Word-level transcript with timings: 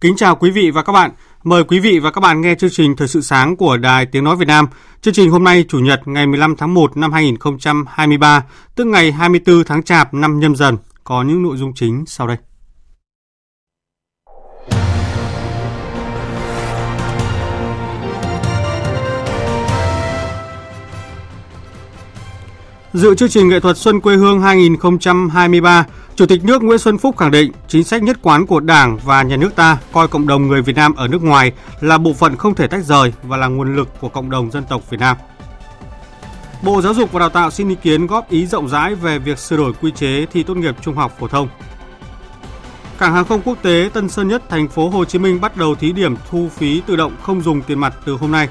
Kính 0.00 0.16
chào 0.16 0.36
quý 0.36 0.50
vị 0.50 0.70
và 0.70 0.82
các 0.82 0.92
bạn. 0.92 1.10
Mời 1.44 1.64
quý 1.64 1.80
vị 1.80 1.98
và 1.98 2.10
các 2.10 2.20
bạn 2.20 2.40
nghe 2.40 2.54
chương 2.54 2.70
trình 2.70 2.96
Thời 2.96 3.08
sự 3.08 3.20
sáng 3.20 3.56
của 3.56 3.76
Đài 3.76 4.06
Tiếng 4.06 4.24
Nói 4.24 4.36
Việt 4.36 4.48
Nam. 4.48 4.66
Chương 5.00 5.14
trình 5.14 5.30
hôm 5.30 5.44
nay 5.44 5.64
Chủ 5.68 5.78
nhật 5.78 6.00
ngày 6.04 6.26
15 6.26 6.56
tháng 6.56 6.74
1 6.74 6.96
năm 6.96 7.12
2023, 7.12 8.44
tức 8.74 8.84
ngày 8.84 9.12
24 9.12 9.64
tháng 9.64 9.82
Chạp 9.82 10.14
năm 10.14 10.40
nhâm 10.40 10.56
dần, 10.56 10.76
có 11.04 11.22
những 11.22 11.42
nội 11.42 11.56
dung 11.56 11.74
chính 11.74 12.04
sau 12.06 12.26
đây. 12.26 12.36
Dự 22.92 23.14
chương 23.14 23.28
trình 23.28 23.48
nghệ 23.48 23.60
thuật 23.60 23.76
Xuân 23.76 24.00
quê 24.00 24.16
hương 24.16 24.40
2023, 24.40 25.86
Chủ 26.18 26.26
tịch 26.26 26.44
nước 26.44 26.62
Nguyễn 26.62 26.78
Xuân 26.78 26.98
Phúc 26.98 27.16
khẳng 27.16 27.30
định 27.30 27.52
chính 27.68 27.84
sách 27.84 28.02
nhất 28.02 28.18
quán 28.22 28.46
của 28.46 28.60
Đảng 28.60 28.98
và 29.04 29.22
nhà 29.22 29.36
nước 29.36 29.56
ta 29.56 29.78
coi 29.92 30.08
cộng 30.08 30.26
đồng 30.26 30.48
người 30.48 30.62
Việt 30.62 30.76
Nam 30.76 30.94
ở 30.94 31.08
nước 31.08 31.22
ngoài 31.22 31.52
là 31.80 31.98
bộ 31.98 32.12
phận 32.12 32.36
không 32.36 32.54
thể 32.54 32.66
tách 32.66 32.84
rời 32.84 33.12
và 33.22 33.36
là 33.36 33.46
nguồn 33.46 33.76
lực 33.76 33.88
của 34.00 34.08
cộng 34.08 34.30
đồng 34.30 34.50
dân 34.50 34.64
tộc 34.68 34.90
Việt 34.90 35.00
Nam. 35.00 35.16
Bộ 36.62 36.82
Giáo 36.82 36.94
dục 36.94 37.12
và 37.12 37.20
Đào 37.20 37.28
tạo 37.28 37.50
xin 37.50 37.68
ý 37.68 37.74
kiến 37.82 38.06
góp 38.06 38.30
ý 38.30 38.46
rộng 38.46 38.68
rãi 38.68 38.94
về 38.94 39.18
việc 39.18 39.38
sửa 39.38 39.56
đổi 39.56 39.72
quy 39.72 39.90
chế 39.90 40.26
thi 40.26 40.42
tốt 40.42 40.56
nghiệp 40.56 40.76
trung 40.82 40.94
học 40.94 41.16
phổ 41.18 41.28
thông. 41.28 41.48
Cảng 42.98 43.14
hàng 43.14 43.24
không 43.24 43.42
quốc 43.44 43.58
tế 43.62 43.90
Tân 43.92 44.08
Sơn 44.08 44.28
Nhất, 44.28 44.42
thành 44.48 44.68
phố 44.68 44.88
Hồ 44.88 45.04
Chí 45.04 45.18
Minh 45.18 45.40
bắt 45.40 45.56
đầu 45.56 45.74
thí 45.74 45.92
điểm 45.92 46.14
thu 46.30 46.48
phí 46.56 46.80
tự 46.80 46.96
động 46.96 47.12
không 47.22 47.42
dùng 47.42 47.62
tiền 47.62 47.78
mặt 47.78 47.94
từ 48.04 48.12
hôm 48.12 48.32
nay. 48.32 48.48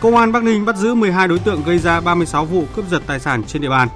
Công 0.00 0.16
an 0.16 0.32
Bắc 0.32 0.42
Ninh 0.42 0.64
bắt 0.64 0.76
giữ 0.76 0.94
12 0.94 1.28
đối 1.28 1.38
tượng 1.38 1.62
gây 1.64 1.78
ra 1.78 2.00
36 2.00 2.44
vụ 2.44 2.64
cướp 2.76 2.84
giật 2.90 3.02
tài 3.06 3.20
sản 3.20 3.44
trên 3.44 3.62
địa 3.62 3.68
bàn. 3.68 3.88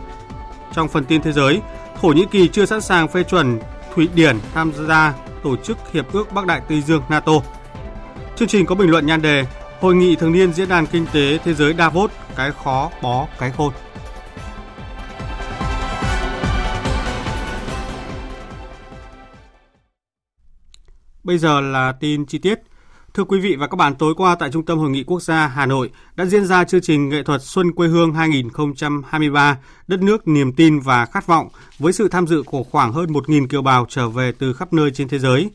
Trong 0.75 0.88
phần 0.88 1.05
tin 1.05 1.22
thế 1.22 1.33
giới, 1.33 1.60
Thổ 2.00 2.08
Nhĩ 2.08 2.27
Kỳ 2.30 2.48
chưa 2.48 2.66
sẵn 2.66 2.80
sàng 2.80 3.08
phê 3.08 3.22
chuẩn 3.22 3.58
Thụy 3.94 4.08
Điển 4.14 4.39
tham 4.55 4.72
gia 4.89 5.14
tổ 5.42 5.56
chức 5.56 5.78
Hiệp 5.92 6.12
ước 6.12 6.33
Bắc 6.33 6.47
Đại 6.47 6.61
Tây 6.69 6.83
Dương 6.83 7.03
NATO. 7.08 7.33
Chương 8.36 8.48
trình 8.48 8.66
có 8.66 8.75
bình 8.75 8.91
luận 8.91 9.06
nhan 9.06 9.22
đề 9.22 9.44
Hội 9.80 9.94
nghị 9.94 10.16
thường 10.16 10.33
niên 10.33 10.53
Diễn 10.53 10.69
đàn 10.69 10.86
Kinh 10.86 11.06
tế 11.12 11.38
Thế 11.44 11.55
giới 11.55 11.75
Davos, 11.78 12.11
cái 12.36 12.53
khó 12.64 12.91
bó 13.03 13.27
cái 13.38 13.53
khôn. 13.56 13.72
Bây 21.25 21.38
giờ 21.38 21.60
là 21.60 21.92
tin 22.00 22.27
chi 22.27 22.38
tiết. 22.38 22.58
Thưa 23.16 23.25
quý 23.25 23.41
vị 23.41 23.56
và 23.56 23.66
các 23.66 23.77
bạn, 23.77 23.94
tối 23.94 24.15
qua 24.15 24.34
tại 24.34 24.50
Trung 24.50 24.65
tâm 24.65 24.78
Hội 24.78 24.91
nghị 24.91 25.04
Quốc 25.04 25.22
gia 25.22 25.47
Hà 25.47 25.66
Nội 25.66 25.91
đã 26.16 26.25
diễn 26.25 26.44
ra 26.44 26.65
chương 26.65 26.81
trình 26.81 27.09
nghệ 27.09 27.22
thuật 27.22 27.43
Xuân 27.43 27.72
quê 27.72 27.88
hương 27.88 28.15
2023, 28.15 29.59
đất 29.88 30.03
nước 30.03 30.28
niềm 30.28 30.53
tin 30.53 30.81
và 30.81 31.06
khát 31.06 31.27
vọng 31.27 31.49
với 31.78 31.93
sự 31.93 32.09
tham 32.09 32.27
dự 32.27 32.43
của 32.43 32.62
khoảng 32.62 32.93
hơn 32.93 33.12
1.000 33.12 33.47
kiều 33.47 33.62
bào 33.62 33.87
trở 33.88 34.09
về 34.09 34.32
từ 34.38 34.53
khắp 34.53 34.72
nơi 34.72 34.91
trên 34.91 35.09
thế 35.09 35.19
giới. 35.19 35.50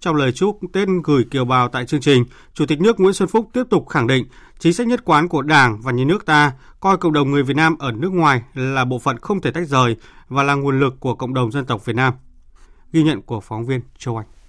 Trong 0.00 0.16
lời 0.16 0.32
chúc 0.32 0.58
Tết 0.72 0.88
gửi 1.04 1.24
kiều 1.30 1.44
bào 1.44 1.68
tại 1.68 1.86
chương 1.86 2.00
trình, 2.00 2.24
Chủ 2.54 2.66
tịch 2.66 2.80
nước 2.80 3.00
Nguyễn 3.00 3.14
Xuân 3.14 3.28
Phúc 3.28 3.48
tiếp 3.52 3.64
tục 3.70 3.88
khẳng 3.88 4.06
định 4.06 4.26
chính 4.58 4.72
sách 4.72 4.86
nhất 4.86 5.04
quán 5.04 5.28
của 5.28 5.42
Đảng 5.42 5.80
và 5.80 5.92
nhà 5.92 6.04
nước 6.04 6.26
ta 6.26 6.52
coi 6.80 6.96
cộng 6.96 7.12
đồng 7.12 7.30
người 7.30 7.42
Việt 7.42 7.56
Nam 7.56 7.78
ở 7.78 7.92
nước 7.92 8.12
ngoài 8.12 8.42
là 8.54 8.84
bộ 8.84 8.98
phận 8.98 9.18
không 9.18 9.40
thể 9.40 9.50
tách 9.50 9.68
rời 9.68 9.96
và 10.28 10.42
là 10.42 10.54
nguồn 10.54 10.80
lực 10.80 11.00
của 11.00 11.14
cộng 11.14 11.34
đồng 11.34 11.52
dân 11.52 11.64
tộc 11.64 11.84
Việt 11.84 11.96
Nam. 11.96 12.14
Ghi 12.92 13.02
nhận 13.02 13.22
của 13.22 13.40
phóng 13.40 13.66
viên 13.66 13.80
Châu 13.98 14.16
Anh. 14.16 14.39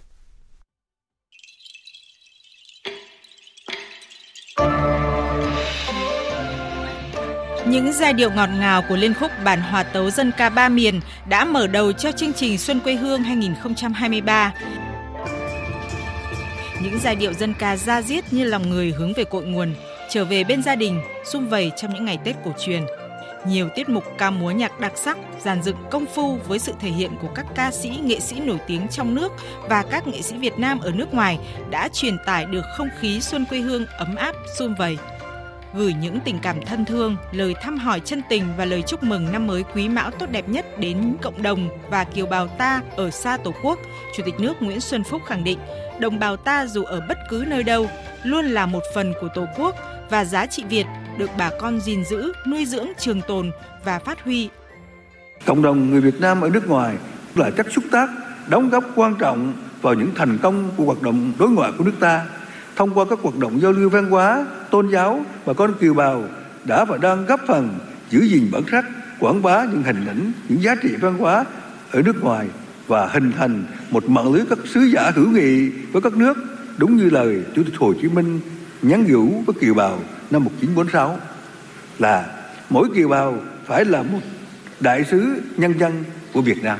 Những 7.72 7.94
giai 7.94 8.14
điệu 8.14 8.32
ngọt 8.32 8.50
ngào 8.60 8.82
của 8.90 8.96
liên 8.96 9.14
khúc 9.14 9.32
bản 9.44 9.62
hòa 9.62 9.84
tấu 9.84 10.10
dân 10.10 10.32
ca 10.38 10.50
ba 10.50 10.70
miền 10.70 11.02
đã 11.30 11.46
mở 11.46 11.68
đầu 11.68 11.92
cho 11.92 12.12
chương 12.12 12.34
trình 12.34 12.58
Xuân 12.58 12.80
quê 12.80 12.94
hương 12.96 13.24
2023. 13.24 14.54
Những 16.82 17.00
giai 17.04 17.16
điệu 17.16 17.34
dân 17.34 17.54
ca 17.60 17.78
ra 17.78 18.02
diết 18.02 18.34
như 18.34 18.44
lòng 18.44 18.70
người 18.70 18.92
hướng 18.92 19.14
về 19.14 19.24
cội 19.24 19.46
nguồn, 19.46 19.74
trở 20.10 20.26
về 20.26 20.44
bên 20.44 20.64
gia 20.64 20.76
đình, 20.76 21.02
sum 21.26 21.48
vầy 21.48 21.72
trong 21.78 21.94
những 21.94 22.06
ngày 22.06 22.20
Tết 22.24 22.36
cổ 22.46 22.52
truyền. 22.60 22.86
Nhiều 23.48 23.70
tiết 23.76 23.90
mục 23.90 24.04
ca 24.18 24.30
múa 24.30 24.52
nhạc 24.52 24.80
đặc 24.80 24.92
sắc, 24.96 25.18
giàn 25.44 25.64
dựng 25.64 25.78
công 25.92 26.06
phu 26.16 26.38
với 26.48 26.60
sự 26.60 26.74
thể 26.80 26.90
hiện 26.90 27.12
của 27.22 27.30
các 27.36 27.46
ca 27.56 27.72
sĩ, 27.72 27.90
nghệ 28.04 28.20
sĩ 28.20 28.40
nổi 28.40 28.58
tiếng 28.68 28.88
trong 28.88 29.16
nước 29.16 29.32
và 29.70 29.84
các 29.92 30.08
nghệ 30.08 30.22
sĩ 30.22 30.36
Việt 30.38 30.60
Nam 30.60 30.80
ở 30.80 30.92
nước 30.92 31.14
ngoài 31.14 31.40
đã 31.70 31.90
truyền 31.94 32.18
tải 32.26 32.46
được 32.46 32.64
không 32.78 32.90
khí 33.00 33.22
xuân 33.22 33.46
quê 33.46 33.60
hương 33.60 33.86
ấm 33.86 34.16
áp, 34.16 34.36
sum 34.58 34.76
vầy 34.76 34.98
gửi 35.74 35.94
những 35.94 36.20
tình 36.26 36.40
cảm 36.42 36.62
thân 36.66 36.86
thương, 36.86 37.16
lời 37.32 37.56
thăm 37.62 37.78
hỏi 37.78 38.02
chân 38.06 38.22
tình 38.30 38.44
và 38.58 38.66
lời 38.66 38.82
chúc 38.88 39.04
mừng 39.04 39.32
năm 39.32 39.48
mới 39.48 39.64
quý 39.76 39.90
mão 39.90 40.12
tốt 40.12 40.26
đẹp 40.32 40.50
nhất 40.50 40.80
đến 40.80 41.16
cộng 41.22 41.42
đồng 41.42 41.70
và 41.90 42.04
kiều 42.04 42.26
bào 42.26 42.48
ta 42.48 42.82
ở 42.96 43.10
xa 43.10 43.38
Tổ 43.38 43.54
quốc, 43.64 43.80
Chủ 44.16 44.24
tịch 44.26 44.40
nước 44.40 44.62
Nguyễn 44.62 44.82
Xuân 44.82 45.04
Phúc 45.04 45.22
khẳng 45.28 45.44
định, 45.44 45.60
đồng 46.00 46.20
bào 46.20 46.38
ta 46.38 46.66
dù 46.66 46.84
ở 46.84 47.02
bất 47.08 47.18
cứ 47.30 47.46
nơi 47.48 47.64
đâu 47.64 47.90
luôn 48.24 48.46
là 48.46 48.66
một 48.66 48.84
phần 48.96 49.14
của 49.22 49.28
Tổ 49.36 49.46
quốc 49.58 49.76
và 50.10 50.26
giá 50.26 50.46
trị 50.46 50.64
Việt 50.70 50.86
được 51.18 51.30
bà 51.38 51.50
con 51.60 51.80
gìn 51.80 52.06
giữ, 52.06 52.32
nuôi 52.48 52.66
dưỡng 52.66 52.88
trường 53.00 53.22
tồn 53.22 53.52
và 53.86 54.00
phát 54.00 54.24
huy. 54.24 54.50
Cộng 55.46 55.62
đồng 55.62 55.90
người 55.90 56.02
Việt 56.02 56.22
Nam 56.22 56.42
ở 56.42 56.50
nước 56.50 56.68
ngoài 56.70 56.96
là 57.36 57.50
chất 57.50 57.68
xúc 57.72 57.84
tác, 57.92 58.10
đóng 58.48 58.70
góp 58.70 58.84
quan 58.96 59.16
trọng 59.20 59.54
vào 59.82 59.94
những 59.94 60.10
thành 60.16 60.38
công 60.42 60.70
của 60.78 60.84
hoạt 60.84 61.02
động 61.02 61.34
đối 61.40 61.50
ngoại 61.50 61.72
của 61.78 61.84
nước 61.84 61.96
ta 62.00 62.26
thông 62.76 62.94
qua 62.94 63.06
các 63.10 63.20
hoạt 63.22 63.38
động 63.38 63.62
giao 63.62 63.72
lưu 63.72 63.90
văn 63.90 64.10
hóa, 64.10 64.46
tôn 64.72 64.90
giáo 64.90 65.26
và 65.46 65.54
con 65.54 65.74
kiều 65.80 65.94
bào 65.94 66.24
đã 66.64 66.86
và 66.86 66.98
đang 66.98 67.26
góp 67.26 67.42
phần 67.48 67.80
giữ 68.10 68.20
gìn 68.20 68.50
bản 68.52 68.64
sắc, 68.72 68.86
quảng 69.20 69.42
bá 69.42 69.66
những 69.66 69.84
hình 69.84 70.06
ảnh, 70.06 70.32
những 70.50 70.62
giá 70.62 70.76
trị 70.76 70.90
văn 71.02 71.18
hóa 71.18 71.46
ở 71.92 72.02
nước 72.02 72.24
ngoài 72.24 72.48
và 72.88 73.08
hình 73.08 73.32
thành 73.32 73.64
một 73.90 74.10
mạng 74.10 74.34
lưới 74.34 74.46
các 74.50 74.60
sứ 74.74 74.80
giả 74.80 75.12
hữu 75.16 75.28
nghị 75.28 75.70
với 75.70 76.02
các 76.02 76.14
nước 76.14 76.38
đúng 76.78 76.98
như 76.98 77.10
lời 77.10 77.44
Chủ 77.56 77.64
tịch 77.64 77.76
Hồ 77.78 77.94
Chí 78.02 78.08
Minh 78.08 78.40
nhắn 78.82 79.06
nhủ 79.10 79.44
với 79.46 79.56
kiều 79.62 79.74
bào 79.74 80.00
năm 80.32 80.44
1946 80.44 81.20
là 82.00 82.44
mỗi 82.70 82.90
kiều 82.96 83.08
bào 83.08 83.40
phải 83.66 83.86
là 83.86 84.04
một 84.04 84.20
đại 84.80 85.06
sứ 85.12 85.42
nhân 85.58 85.80
dân 85.80 86.04
của 86.34 86.42
Việt 86.42 86.64
Nam. 86.64 86.80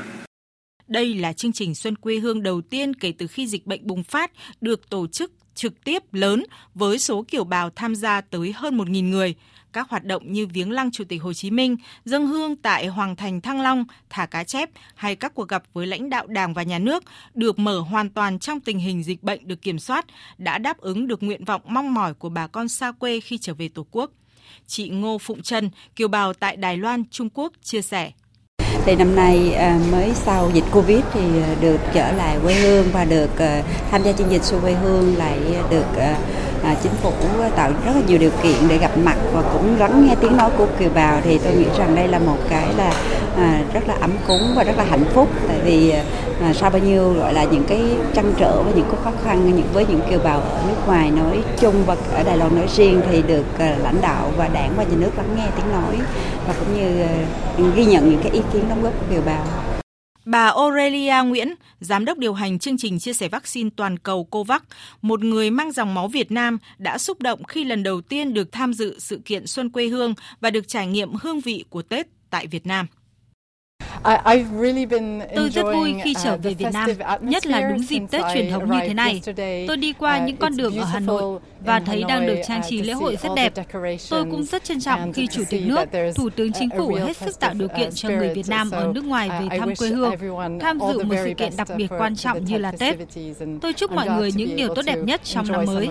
Đây 0.88 1.14
là 1.14 1.32
chương 1.32 1.52
trình 1.52 1.74
Xuân 1.74 1.96
quê 1.96 2.18
hương 2.18 2.42
đầu 2.42 2.60
tiên 2.60 2.94
kể 2.94 3.12
từ 3.18 3.26
khi 3.26 3.46
dịch 3.46 3.66
bệnh 3.66 3.86
bùng 3.86 4.04
phát 4.04 4.32
được 4.60 4.90
tổ 4.90 5.06
chức 5.06 5.32
trực 5.54 5.84
tiếp 5.84 6.14
lớn 6.14 6.44
với 6.74 6.98
số 6.98 7.24
kiều 7.28 7.44
bào 7.44 7.70
tham 7.70 7.94
gia 7.94 8.20
tới 8.20 8.52
hơn 8.52 8.78
1.000 8.78 9.08
người. 9.08 9.34
Các 9.72 9.90
hoạt 9.90 10.04
động 10.04 10.32
như 10.32 10.46
viếng 10.46 10.70
lăng 10.70 10.90
Chủ 10.90 11.04
tịch 11.04 11.22
Hồ 11.22 11.32
Chí 11.32 11.50
Minh, 11.50 11.76
dâng 12.04 12.26
hương 12.26 12.56
tại 12.56 12.86
Hoàng 12.86 13.16
thành 13.16 13.40
Thăng 13.40 13.60
Long, 13.60 13.84
thả 14.10 14.26
cá 14.26 14.44
chép 14.44 14.70
hay 14.94 15.16
các 15.16 15.34
cuộc 15.34 15.48
gặp 15.48 15.62
với 15.72 15.86
lãnh 15.86 16.10
đạo 16.10 16.26
Đảng 16.26 16.54
và 16.54 16.62
Nhà 16.62 16.78
nước 16.78 17.04
được 17.34 17.58
mở 17.58 17.80
hoàn 17.80 18.10
toàn 18.10 18.38
trong 18.38 18.60
tình 18.60 18.78
hình 18.78 19.02
dịch 19.02 19.22
bệnh 19.22 19.48
được 19.48 19.62
kiểm 19.62 19.78
soát, 19.78 20.06
đã 20.38 20.58
đáp 20.58 20.78
ứng 20.78 21.06
được 21.06 21.22
nguyện 21.22 21.44
vọng 21.44 21.62
mong 21.64 21.94
mỏi 21.94 22.14
của 22.14 22.28
bà 22.28 22.46
con 22.46 22.68
xa 22.68 22.92
quê 22.92 23.20
khi 23.20 23.38
trở 23.38 23.54
về 23.54 23.68
Tổ 23.68 23.86
quốc. 23.90 24.10
Chị 24.66 24.88
Ngô 24.88 25.18
Phụng 25.18 25.42
Trân, 25.42 25.70
kiều 25.96 26.08
bào 26.08 26.32
tại 26.32 26.56
Đài 26.56 26.76
Loan, 26.76 27.04
Trung 27.10 27.28
Quốc 27.34 27.52
chia 27.62 27.82
sẻ 27.82 28.12
thì 28.84 28.96
năm 28.96 29.16
nay 29.16 29.54
à, 29.54 29.78
mới 29.92 30.12
sau 30.14 30.50
dịch 30.54 30.64
Covid 30.72 31.00
thì 31.14 31.20
à, 31.20 31.54
được 31.60 31.78
trở 31.92 32.12
lại 32.12 32.38
quê 32.42 32.54
hương 32.54 32.86
và 32.92 33.04
được 33.04 33.38
à, 33.38 33.62
tham 33.90 34.02
gia 34.02 34.12
chương 34.12 34.28
trình 34.30 34.42
xuân 34.42 34.60
quê 34.60 34.72
hương 34.72 35.16
lại 35.16 35.38
được 35.70 35.86
à, 36.62 36.74
chính 36.82 36.92
phủ 37.02 37.10
tạo 37.56 37.70
rất 37.84 37.92
là 37.94 38.02
nhiều 38.06 38.18
điều 38.18 38.30
kiện 38.42 38.68
để 38.68 38.78
gặp 38.78 38.98
mặt 38.98 39.16
và 39.32 39.42
cũng 39.42 39.78
lắng 39.78 40.06
nghe 40.06 40.14
tiếng 40.20 40.36
nói 40.36 40.50
của 40.58 40.66
kiều 40.78 40.90
bào 40.94 41.20
thì 41.24 41.38
tôi 41.38 41.52
nghĩ 41.54 41.66
rằng 41.78 41.94
đây 41.94 42.08
là 42.08 42.18
một 42.18 42.36
cái 42.48 42.66
là 42.76 42.92
à, 43.36 43.60
rất 43.74 43.88
là 43.88 43.94
ấm 44.00 44.10
cúng 44.26 44.52
và 44.56 44.64
rất 44.64 44.78
là 44.78 44.84
hạnh 44.84 45.04
phúc 45.14 45.28
tại 45.48 45.58
vì 45.64 45.90
à, 46.42 46.52
sau 46.54 46.70
bao 46.70 46.82
nhiêu 46.82 47.12
gọi 47.12 47.34
là 47.34 47.44
những 47.44 47.64
cái 47.64 47.80
trăn 48.14 48.32
trở 48.38 48.62
và 48.62 48.70
những 48.74 48.86
cái 48.90 49.00
khó 49.04 49.10
khăn 49.24 49.46
những 49.46 49.66
với 49.72 49.86
những 49.86 50.00
kiều 50.10 50.18
bào 50.18 50.40
ở 50.40 50.60
nước 50.68 50.86
ngoài 50.86 51.10
nói 51.10 51.38
chung 51.60 51.74
và 51.86 51.96
ở 52.14 52.22
Đài 52.22 52.36
Loan 52.36 52.54
nói 52.56 52.66
riêng 52.76 53.00
thì 53.10 53.22
được 53.22 53.44
à, 53.58 53.76
lãnh 53.82 54.00
đạo 54.00 54.30
và 54.36 54.48
đảng 54.48 54.72
và 54.76 54.82
nhà 54.82 54.96
nước 54.96 55.10
lắng 55.16 55.36
nghe 55.36 55.46
tiếng 55.56 55.72
nói 55.72 56.06
và 56.46 56.54
cũng 56.58 56.76
như 56.76 57.02
à, 57.02 57.08
ghi 57.76 57.84
nhận 57.84 58.10
những 58.10 58.22
cái 58.22 58.32
ý 58.32 58.40
kiến 58.52 58.64
đóng 58.68 58.82
góp 58.82 58.92
của 58.92 59.06
kiều 59.14 59.22
bào. 59.26 59.44
Bà 60.24 60.46
Aurelia 60.46 61.14
Nguyễn, 61.24 61.54
Giám 61.80 62.04
đốc 62.04 62.18
điều 62.18 62.34
hành 62.34 62.58
chương 62.58 62.78
trình 62.78 62.98
chia 62.98 63.12
sẻ 63.12 63.28
vaccine 63.28 63.70
toàn 63.76 63.98
cầu 63.98 64.24
COVAX, 64.24 64.62
một 65.02 65.24
người 65.24 65.50
mang 65.50 65.72
dòng 65.72 65.94
máu 65.94 66.08
Việt 66.08 66.32
Nam 66.32 66.58
đã 66.78 66.98
xúc 66.98 67.22
động 67.22 67.44
khi 67.44 67.64
lần 67.64 67.82
đầu 67.82 68.00
tiên 68.00 68.34
được 68.34 68.52
tham 68.52 68.74
dự 68.74 68.98
sự 68.98 69.20
kiện 69.24 69.46
Xuân 69.46 69.70
quê 69.70 69.86
hương 69.86 70.14
và 70.40 70.50
được 70.50 70.68
trải 70.68 70.86
nghiệm 70.86 71.14
hương 71.14 71.40
vị 71.40 71.64
của 71.70 71.82
Tết 71.82 72.06
tại 72.30 72.46
Việt 72.46 72.66
Nam. 72.66 72.86
Tôi 75.34 75.50
rất 75.50 75.62
vui 75.62 75.94
khi 76.04 76.14
trở 76.22 76.36
về 76.36 76.54
Việt 76.54 76.66
Nam, 76.72 76.90
nhất 77.20 77.46
là 77.46 77.70
đúng 77.70 77.78
dịp 77.78 78.02
Tết 78.10 78.22
truyền 78.34 78.50
thống 78.50 78.70
như 78.70 78.78
thế 78.86 78.94
này. 78.94 79.22
Tôi 79.68 79.76
đi 79.76 79.92
qua 79.92 80.26
những 80.26 80.36
con 80.36 80.56
đường 80.56 80.76
ở 80.76 80.84
Hà 80.84 81.00
Nội 81.00 81.40
và 81.60 81.80
thấy 81.80 82.04
đang 82.08 82.26
được 82.26 82.36
trang 82.48 82.60
trí 82.68 82.82
lễ 82.82 82.92
hội 82.92 83.16
rất 83.22 83.28
đẹp. 83.36 83.52
Tôi 84.10 84.24
cũng 84.30 84.44
rất 84.44 84.64
trân 84.64 84.80
trọng 84.80 85.12
khi 85.12 85.26
Chủ 85.26 85.42
tịch 85.50 85.62
nước, 85.66 85.84
Thủ 86.14 86.30
tướng 86.30 86.52
Chính 86.52 86.68
phủ 86.78 86.94
hết 86.94 87.16
sức 87.16 87.40
tạo 87.40 87.54
điều 87.54 87.68
kiện 87.68 87.90
cho 87.94 88.08
người 88.08 88.34
Việt 88.34 88.48
Nam 88.48 88.70
ở 88.70 88.92
nước 88.94 89.04
ngoài 89.04 89.28
về 89.28 89.58
thăm 89.58 89.74
quê 89.76 89.88
hương, 89.88 90.14
tham 90.60 90.78
dự 90.80 91.04
một 91.04 91.14
sự 91.24 91.32
kiện 91.36 91.52
đặc 91.56 91.68
biệt 91.76 91.88
quan 91.98 92.16
trọng 92.16 92.44
như 92.44 92.58
là 92.58 92.72
Tết. 92.78 92.96
Tôi 93.60 93.72
chúc 93.72 93.92
mọi 93.92 94.08
người 94.08 94.32
những 94.32 94.56
điều 94.56 94.74
tốt 94.74 94.82
đẹp 94.86 94.98
nhất 95.04 95.20
trong 95.24 95.46
năm 95.52 95.64
mới. 95.66 95.90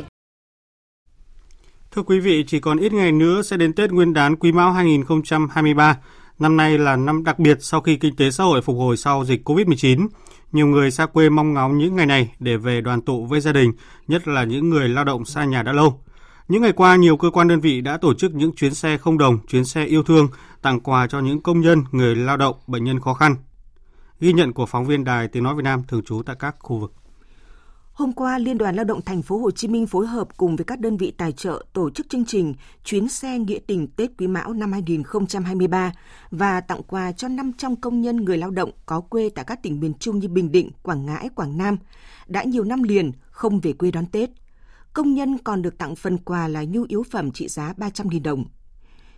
Thưa 1.91 2.03
quý 2.03 2.19
vị, 2.19 2.43
chỉ 2.47 2.59
còn 2.59 2.77
ít 2.77 2.93
ngày 2.93 3.11
nữa 3.11 3.41
sẽ 3.41 3.57
đến 3.57 3.73
Tết 3.73 3.91
Nguyên 3.91 4.13
đán 4.13 4.35
Quý 4.35 4.51
Mão 4.51 4.71
2023. 4.71 5.97
Năm 6.39 6.57
nay 6.57 6.77
là 6.77 6.95
năm 6.95 7.23
đặc 7.23 7.39
biệt 7.39 7.57
sau 7.61 7.81
khi 7.81 7.95
kinh 7.95 8.15
tế 8.15 8.31
xã 8.31 8.43
hội 8.43 8.61
phục 8.61 8.77
hồi 8.77 8.97
sau 8.97 9.25
dịch 9.25 9.49
COVID-19. 9.49 10.07
Nhiều 10.51 10.67
người 10.67 10.91
xa 10.91 11.05
quê 11.05 11.29
mong 11.29 11.53
ngóng 11.53 11.77
những 11.77 11.95
ngày 11.95 12.05
này 12.05 12.33
để 12.39 12.57
về 12.57 12.81
đoàn 12.81 13.01
tụ 13.01 13.25
với 13.25 13.41
gia 13.41 13.51
đình, 13.51 13.73
nhất 14.07 14.27
là 14.27 14.43
những 14.43 14.69
người 14.69 14.89
lao 14.89 15.03
động 15.03 15.25
xa 15.25 15.45
nhà 15.45 15.63
đã 15.63 15.71
lâu. 15.71 16.01
Những 16.47 16.61
ngày 16.61 16.71
qua, 16.71 16.95
nhiều 16.95 17.17
cơ 17.17 17.29
quan 17.29 17.47
đơn 17.47 17.59
vị 17.59 17.81
đã 17.81 17.97
tổ 17.97 18.13
chức 18.13 18.33
những 18.33 18.55
chuyến 18.55 18.73
xe 18.73 18.97
không 18.97 19.17
đồng, 19.17 19.39
chuyến 19.47 19.65
xe 19.65 19.85
yêu 19.85 20.03
thương, 20.03 20.27
tặng 20.61 20.79
quà 20.79 21.07
cho 21.07 21.19
những 21.19 21.41
công 21.41 21.61
nhân, 21.61 21.83
người 21.91 22.15
lao 22.15 22.37
động, 22.37 22.55
bệnh 22.67 22.83
nhân 22.83 22.99
khó 22.99 23.13
khăn. 23.13 23.35
Ghi 24.19 24.33
nhận 24.33 24.53
của 24.53 24.65
phóng 24.65 24.85
viên 24.85 25.03
Đài 25.03 25.27
Tiếng 25.27 25.43
Nói 25.43 25.55
Việt 25.55 25.63
Nam 25.63 25.83
thường 25.87 26.03
trú 26.03 26.21
tại 26.25 26.35
các 26.39 26.55
khu 26.59 26.77
vực. 26.77 26.93
Hôm 28.01 28.13
qua, 28.13 28.38
Liên 28.38 28.57
đoàn 28.57 28.75
Lao 28.75 28.86
động 28.86 29.01
Thành 29.01 29.21
phố 29.21 29.38
Hồ 29.38 29.51
Chí 29.51 29.68
Minh 29.68 29.88
phối 29.88 30.07
hợp 30.07 30.38
cùng 30.38 30.56
với 30.56 30.65
các 30.65 30.80
đơn 30.80 30.98
vị 30.98 31.12
tài 31.18 31.31
trợ 31.31 31.65
tổ 31.74 31.89
chức 31.89 32.09
chương 32.09 32.25
trình 32.25 32.53
Chuyến 32.83 33.07
xe 33.07 33.39
nghĩa 33.39 33.59
tình 33.68 33.88
Tết 33.88 34.09
Quý 34.18 34.27
Mão 34.27 34.53
năm 34.53 34.71
2023 34.71 35.94
và 36.31 36.62
tặng 36.62 36.83
quà 36.83 37.12
cho 37.12 37.27
500 37.27 37.75
công 37.75 38.01
nhân 38.01 38.18
người 38.18 38.38
lao 38.38 38.51
động 38.51 38.71
có 38.86 39.01
quê 39.01 39.30
tại 39.30 39.45
các 39.45 39.63
tỉnh 39.63 39.80
miền 39.80 39.94
Trung 39.94 40.19
như 40.19 40.27
Bình 40.27 40.51
Định, 40.51 40.71
Quảng 40.83 41.06
Ngãi, 41.06 41.30
Quảng 41.36 41.57
Nam 41.57 41.77
đã 42.27 42.44
nhiều 42.44 42.63
năm 42.63 42.83
liền 42.83 43.12
không 43.30 43.59
về 43.59 43.74
quê 43.74 43.92
đón 43.92 44.06
Tết. 44.06 44.30
Công 44.94 45.13
nhân 45.13 45.38
còn 45.38 45.62
được 45.62 45.77
tặng 45.77 45.95
phần 45.95 46.18
quà 46.18 46.48
là 46.48 46.63
nhu 46.63 46.86
yếu 46.88 47.03
phẩm 47.12 47.31
trị 47.31 47.48
giá 47.48 47.74
300.000 47.77 48.24
đồng. 48.24 48.45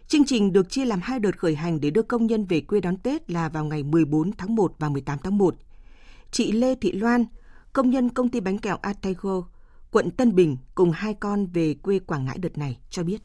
Chương 0.07 0.25
trình 0.25 0.53
được 0.53 0.69
chia 0.69 0.85
làm 0.85 0.99
hai 1.03 1.19
đợt 1.19 1.39
khởi 1.39 1.55
hành 1.55 1.81
để 1.81 1.89
đưa 1.89 2.01
công 2.01 2.27
nhân 2.27 2.45
về 2.45 2.61
quê 2.61 2.79
đón 2.79 2.97
Tết 2.97 3.31
là 3.31 3.49
vào 3.49 3.65
ngày 3.65 3.83
14 3.83 4.31
tháng 4.31 4.55
1 4.55 4.75
và 4.79 4.89
18 4.89 5.19
tháng 5.23 5.37
1. 5.37 5.55
Chị 6.31 6.51
Lê 6.51 6.75
Thị 6.75 6.91
Loan, 6.91 7.25
công 7.73 7.89
nhân 7.89 8.09
công 8.09 8.29
ty 8.29 8.39
bánh 8.39 8.57
kẹo 8.57 8.77
Atego, 8.81 9.43
quận 9.91 10.11
Tân 10.11 10.35
Bình 10.35 10.57
cùng 10.75 10.91
hai 10.91 11.13
con 11.13 11.45
về 11.45 11.75
quê 11.83 11.99
Quảng 11.99 12.25
Ngãi 12.25 12.37
đợt 12.37 12.57
này 12.57 12.77
cho 12.89 13.03
biết. 13.03 13.17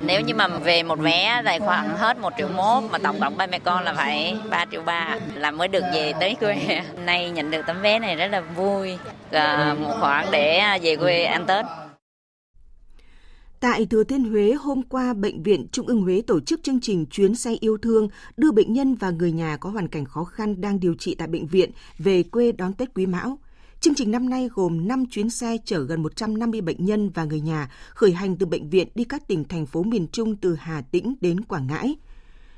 Nếu 0.00 0.20
như 0.20 0.34
mà 0.34 0.48
về 0.48 0.82
một 0.82 0.98
vé 0.98 1.42
tài 1.44 1.60
khoản 1.60 1.88
hết 1.88 2.18
1 2.18 2.32
triệu 2.38 2.48
mốt 2.48 2.84
mà 2.90 2.98
tổng 2.98 3.20
cộng 3.20 3.36
ba 3.36 3.46
mẹ 3.46 3.58
con 3.58 3.84
là 3.84 3.94
phải 3.94 4.36
3 4.50 4.64
triệu 4.70 4.82
ba 4.82 5.18
là 5.34 5.50
mới 5.50 5.68
được 5.68 5.84
về 5.94 6.12
tới 6.20 6.36
quê. 6.40 6.82
Nay 7.04 7.30
nhận 7.30 7.50
được 7.50 7.66
tấm 7.66 7.80
vé 7.82 7.98
này 7.98 8.16
rất 8.16 8.26
là 8.26 8.40
vui, 8.40 8.98
à, 9.30 9.76
một 9.80 9.96
khoản 10.00 10.26
để 10.32 10.78
về 10.82 10.96
quê 10.96 11.24
ăn 11.24 11.46
Tết. 11.46 11.64
Tại 13.60 13.86
Thừa 13.86 14.04
Thiên 14.04 14.24
Huế, 14.24 14.52
hôm 14.52 14.82
qua, 14.82 15.14
Bệnh 15.14 15.42
viện 15.42 15.66
Trung 15.72 15.86
ương 15.86 16.02
Huế 16.02 16.22
tổ 16.26 16.40
chức 16.40 16.62
chương 16.62 16.80
trình 16.80 17.06
chuyến 17.06 17.34
xe 17.34 17.56
yêu 17.60 17.78
thương 17.78 18.08
đưa 18.36 18.50
bệnh 18.50 18.72
nhân 18.72 18.94
và 18.94 19.10
người 19.10 19.32
nhà 19.32 19.56
có 19.56 19.70
hoàn 19.70 19.88
cảnh 19.88 20.04
khó 20.04 20.24
khăn 20.24 20.60
đang 20.60 20.80
điều 20.80 20.94
trị 20.94 21.14
tại 21.14 21.28
bệnh 21.28 21.46
viện 21.46 21.70
về 21.98 22.22
quê 22.22 22.52
đón 22.52 22.72
Tết 22.72 22.94
Quý 22.94 23.06
Mão. 23.06 23.38
Chương 23.80 23.94
trình 23.94 24.10
năm 24.10 24.30
nay 24.30 24.48
gồm 24.54 24.88
5 24.88 25.04
chuyến 25.10 25.30
xe 25.30 25.56
chở 25.64 25.84
gần 25.84 26.02
150 26.02 26.60
bệnh 26.60 26.84
nhân 26.84 27.10
và 27.10 27.24
người 27.24 27.40
nhà 27.40 27.70
khởi 27.94 28.12
hành 28.12 28.36
từ 28.36 28.46
bệnh 28.46 28.70
viện 28.70 28.88
đi 28.94 29.04
các 29.04 29.28
tỉnh 29.28 29.44
thành 29.44 29.66
phố 29.66 29.82
miền 29.82 30.06
Trung 30.12 30.36
từ 30.36 30.54
Hà 30.54 30.80
Tĩnh 30.80 31.14
đến 31.20 31.40
Quảng 31.40 31.66
Ngãi. 31.66 31.96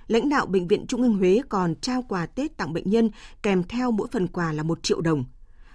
Lãnh 0.08 0.29
đạo 0.29 0.47
Bệnh 0.47 0.69
viện 0.69 0.87
Trung 0.87 1.02
ương 1.02 1.19
Huế 1.19 1.41
còn 1.49 1.75
trao 1.81 2.05
quà 2.08 2.26
Tết 2.26 2.56
tặng 2.56 2.73
bệnh 2.73 2.91
nhân 2.91 3.11
kèm 3.43 3.62
theo 3.62 3.91
mỗi 3.91 4.08
phần 4.12 4.26
quà 4.26 4.52
là 4.52 4.62
1 4.62 4.82
triệu 4.82 5.00
đồng. 5.00 5.25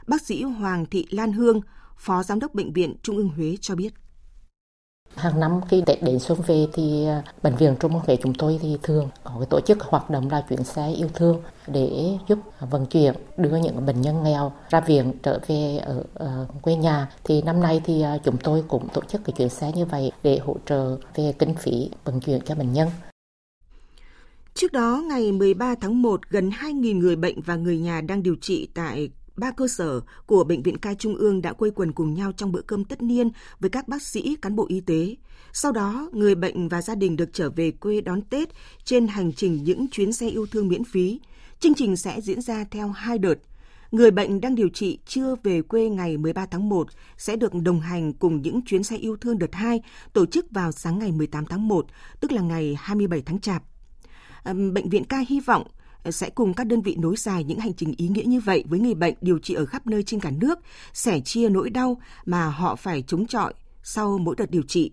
Bác 0.08 0.22
sĩ 0.22 0.44
Hoàng 0.44 0.86
Thị 0.86 1.06
Lan 1.10 1.34
Hương, 1.34 1.62
Phó 1.98 2.24
Giám 2.24 2.40
đốc 2.40 2.54
Bệnh 2.54 2.74
viện 2.74 2.96
Trung 3.04 3.18
ương 3.18 3.30
Huế 3.30 3.58
cho 3.62 3.76
biết. 3.76 3.94
Hàng 5.16 5.40
năm 5.40 5.62
khi 5.70 5.84
Tết 5.86 6.04
đến 6.04 6.20
xuân 6.20 6.40
về 6.48 6.68
thì 6.74 7.06
à, 7.06 7.24
bệnh 7.44 7.56
viện 7.56 7.76
Trung 7.80 7.94
ương 7.94 8.02
Huế 8.06 8.18
chúng 8.24 8.34
tôi 8.34 8.60
thì 8.62 8.78
thường 8.84 9.10
có 9.24 9.32
cái 9.40 9.48
tổ 9.50 9.60
chức 9.66 9.82
hoạt 9.82 10.10
động 10.10 10.30
là 10.30 10.42
chuyến 10.50 10.64
xe 10.64 10.92
yêu 10.92 11.08
thương 11.14 11.42
để 11.68 12.18
giúp 12.28 12.40
vận 12.60 12.86
chuyển 12.86 13.14
đưa 13.38 13.56
những 13.56 13.86
bệnh 13.86 14.02
nhân 14.02 14.24
nghèo 14.24 14.52
ra 14.70 14.80
viện 14.80 15.14
trở 15.24 15.40
về 15.48 15.78
ở, 15.78 16.04
ở 16.14 16.48
quê 16.62 16.76
nhà. 16.76 17.10
Thì 17.24 17.42
năm 17.42 17.62
nay 17.62 17.82
thì 17.86 18.02
à, 18.02 18.18
chúng 18.24 18.38
tôi 18.38 18.64
cũng 18.68 18.88
tổ 18.94 19.02
chức 19.02 19.22
cái 19.26 19.34
chuyến 19.38 19.50
xe 19.50 19.72
như 19.76 19.86
vậy 19.86 20.12
để 20.24 20.40
hỗ 20.46 20.56
trợ 20.66 20.98
về 21.16 21.34
kinh 21.40 21.54
phí 21.54 21.90
vận 22.06 22.20
chuyển 22.20 22.42
cho 22.46 22.56
bệnh 22.56 22.74
nhân. 22.74 22.90
Trước 24.54 24.72
đó, 24.72 25.04
ngày 25.10 25.32
13 25.32 25.76
tháng 25.82 26.02
1, 26.02 26.30
gần 26.30 26.50
2.000 26.50 26.98
người 26.98 27.16
bệnh 27.16 27.42
và 27.42 27.56
người 27.56 27.78
nhà 27.78 28.02
đang 28.02 28.24
điều 28.24 28.36
trị 28.42 28.68
tại 28.74 29.10
ba 29.38 29.52
cơ 29.52 29.68
sở 29.68 30.02
của 30.26 30.44
Bệnh 30.44 30.64
viện 30.64 30.78
Ca 30.78 30.94
Trung 30.94 31.16
ương 31.16 31.42
đã 31.42 31.54
quây 31.54 31.72
quần 31.72 31.92
cùng 31.92 32.14
nhau 32.14 32.32
trong 32.32 32.52
bữa 32.52 32.62
cơm 32.62 32.84
tất 32.84 33.02
niên 33.02 33.30
với 33.60 33.70
các 33.70 33.88
bác 33.88 34.02
sĩ, 34.02 34.36
cán 34.42 34.56
bộ 34.56 34.66
y 34.70 34.80
tế. 34.80 35.16
Sau 35.54 35.72
đó, 35.72 36.10
người 36.14 36.36
bệnh 36.36 36.70
và 36.70 36.82
gia 36.82 36.96
đình 36.96 37.16
được 37.16 37.30
trở 37.34 37.50
về 37.50 37.72
quê 37.72 38.02
đón 38.02 38.22
Tết 38.22 38.50
trên 38.84 39.08
hành 39.08 39.34
trình 39.34 39.64
những 39.64 39.88
chuyến 39.88 40.14
xe 40.14 40.30
yêu 40.30 40.46
thương 40.46 40.68
miễn 40.68 40.84
phí. 40.84 41.20
Chương 41.60 41.74
trình 41.74 41.98
sẽ 41.98 42.22
diễn 42.22 42.42
ra 42.42 42.66
theo 42.72 42.90
hai 42.90 43.18
đợt. 43.18 43.36
Người 43.92 44.12
bệnh 44.12 44.42
đang 44.42 44.56
điều 44.56 44.70
trị 44.70 45.00
chưa 45.06 45.36
về 45.44 45.62
quê 45.62 45.90
ngày 45.90 46.18
13 46.18 46.46
tháng 46.46 46.70
1 46.70 46.88
sẽ 47.18 47.36
được 47.36 47.54
đồng 47.54 47.80
hành 47.80 48.14
cùng 48.14 48.42
những 48.42 48.62
chuyến 48.66 48.84
xe 48.84 48.98
yêu 48.98 49.18
thương 49.18 49.38
đợt 49.38 49.54
2 49.56 49.82
tổ 50.14 50.26
chức 50.26 50.52
vào 50.52 50.72
sáng 50.72 51.00
ngày 51.00 51.12
18 51.12 51.46
tháng 51.46 51.68
1, 51.68 51.86
tức 52.20 52.32
là 52.32 52.42
ngày 52.42 52.78
27 52.80 53.22
tháng 53.22 53.40
Chạp. 53.40 53.64
Bệnh 54.46 54.90
viện 54.90 55.04
ca 55.04 55.18
hy 55.28 55.40
vọng 55.40 55.68
sẽ 56.12 56.30
cùng 56.30 56.54
các 56.54 56.68
đơn 56.68 56.82
vị 56.82 56.96
nối 57.00 57.16
dài 57.18 57.44
những 57.44 57.60
hành 57.60 57.74
trình 57.74 57.94
ý 57.98 58.08
nghĩa 58.08 58.24
như 58.24 58.40
vậy 58.40 58.64
với 58.68 58.80
người 58.80 58.94
bệnh 58.94 59.14
điều 59.22 59.40
trị 59.40 59.54
ở 59.54 59.66
khắp 59.66 59.88
nơi 59.88 60.04
trên 60.04 60.20
cả 60.20 60.32
nước, 60.32 60.60
sẻ 60.94 61.20
chia 61.20 61.50
nỗi 61.50 61.70
đau 61.70 61.98
mà 62.26 62.48
họ 62.50 62.76
phải 62.76 63.04
chống 63.08 63.28
chọi 63.28 63.54
sau 63.84 64.18
mỗi 64.18 64.36
đợt 64.38 64.52
điều 64.52 64.62
trị. 64.62 64.92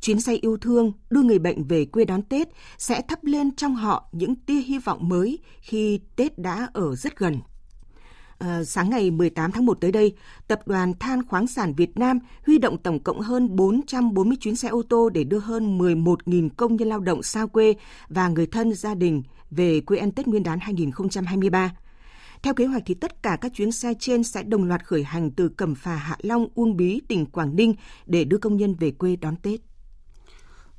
Chuyến 0.00 0.20
xe 0.20 0.34
yêu 0.34 0.56
thương 0.56 0.92
đưa 1.10 1.22
người 1.22 1.38
bệnh 1.38 1.64
về 1.64 1.84
quê 1.84 2.04
đón 2.04 2.22
Tết 2.22 2.48
sẽ 2.78 3.02
thắp 3.08 3.24
lên 3.24 3.56
trong 3.56 3.74
họ 3.74 4.08
những 4.12 4.34
tia 4.34 4.60
hy 4.60 4.78
vọng 4.78 5.08
mới 5.08 5.38
khi 5.60 6.00
Tết 6.16 6.38
đã 6.38 6.68
ở 6.72 6.94
rất 6.96 7.18
gần. 7.18 7.40
À, 8.42 8.64
sáng 8.64 8.90
ngày 8.90 9.10
18 9.10 9.52
tháng 9.52 9.66
1 9.66 9.80
tới 9.80 9.92
đây, 9.92 10.14
Tập 10.48 10.60
đoàn 10.66 10.92
Than 11.00 11.26
khoáng 11.26 11.46
sản 11.46 11.74
Việt 11.74 11.98
Nam 11.98 12.18
huy 12.46 12.58
động 12.58 12.78
tổng 12.78 13.00
cộng 13.00 13.20
hơn 13.20 13.56
440 13.56 14.36
chuyến 14.40 14.56
xe 14.56 14.68
ô 14.68 14.82
tô 14.88 15.08
để 15.08 15.24
đưa 15.24 15.38
hơn 15.38 15.78
11.000 15.78 16.48
công 16.56 16.76
nhân 16.76 16.88
lao 16.88 17.00
động 17.00 17.22
xa 17.22 17.46
quê 17.46 17.74
và 18.08 18.28
người 18.28 18.46
thân 18.46 18.74
gia 18.74 18.94
đình 18.94 19.22
về 19.50 19.80
quê 19.80 19.98
ăn 19.98 20.12
Tết 20.12 20.26
Nguyên 20.26 20.42
đán 20.42 20.58
2023. 20.60 21.72
Theo 22.42 22.54
kế 22.54 22.66
hoạch 22.66 22.82
thì 22.86 22.94
tất 22.94 23.22
cả 23.22 23.36
các 23.40 23.52
chuyến 23.54 23.72
xe 23.72 23.94
trên 23.98 24.24
sẽ 24.24 24.42
đồng 24.42 24.64
loạt 24.64 24.86
khởi 24.86 25.02
hành 25.02 25.30
từ 25.30 25.48
Cẩm 25.48 25.74
Phà, 25.74 25.94
Hạ 25.94 26.16
Long, 26.22 26.46
Uông 26.54 26.76
Bí, 26.76 27.00
tỉnh 27.08 27.26
Quảng 27.26 27.56
Ninh 27.56 27.74
để 28.06 28.24
đưa 28.24 28.38
công 28.38 28.56
nhân 28.56 28.74
về 28.74 28.90
quê 28.90 29.16
đón 29.16 29.36
Tết. 29.36 29.60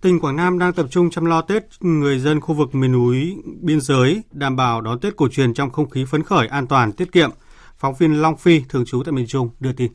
Tỉnh 0.02 0.20
Quảng 0.20 0.36
Nam 0.36 0.60
đang 0.60 0.74
tập 0.74 0.88
trung 0.90 1.10
chăm 1.10 1.26
lo 1.26 1.42
Tết 1.42 1.64
người 1.80 2.20
dân 2.20 2.40
khu 2.40 2.56
vực 2.56 2.76
miền 2.76 2.92
núi 2.92 3.38
biên 3.62 3.82
giới, 3.82 4.24
đảm 4.32 4.56
bảo 4.56 4.82
đón 4.82 5.00
Tết 5.00 5.16
cổ 5.16 5.28
truyền 5.28 5.54
trong 5.54 5.70
không 5.70 5.90
khí 5.90 6.06
phấn 6.06 6.24
khởi, 6.24 6.48
an 6.48 6.68
toàn, 6.68 6.92
tiết 6.92 7.12
kiệm. 7.12 7.30
Phóng 7.84 7.94
viên 7.94 8.22
Long 8.22 8.38
Phi, 8.38 8.62
thường 8.70 8.86
trú 8.86 9.04
tại 9.04 9.12
miền 9.12 9.28
Trung, 9.28 9.50
đưa 9.60 9.72
tin. 9.74 9.92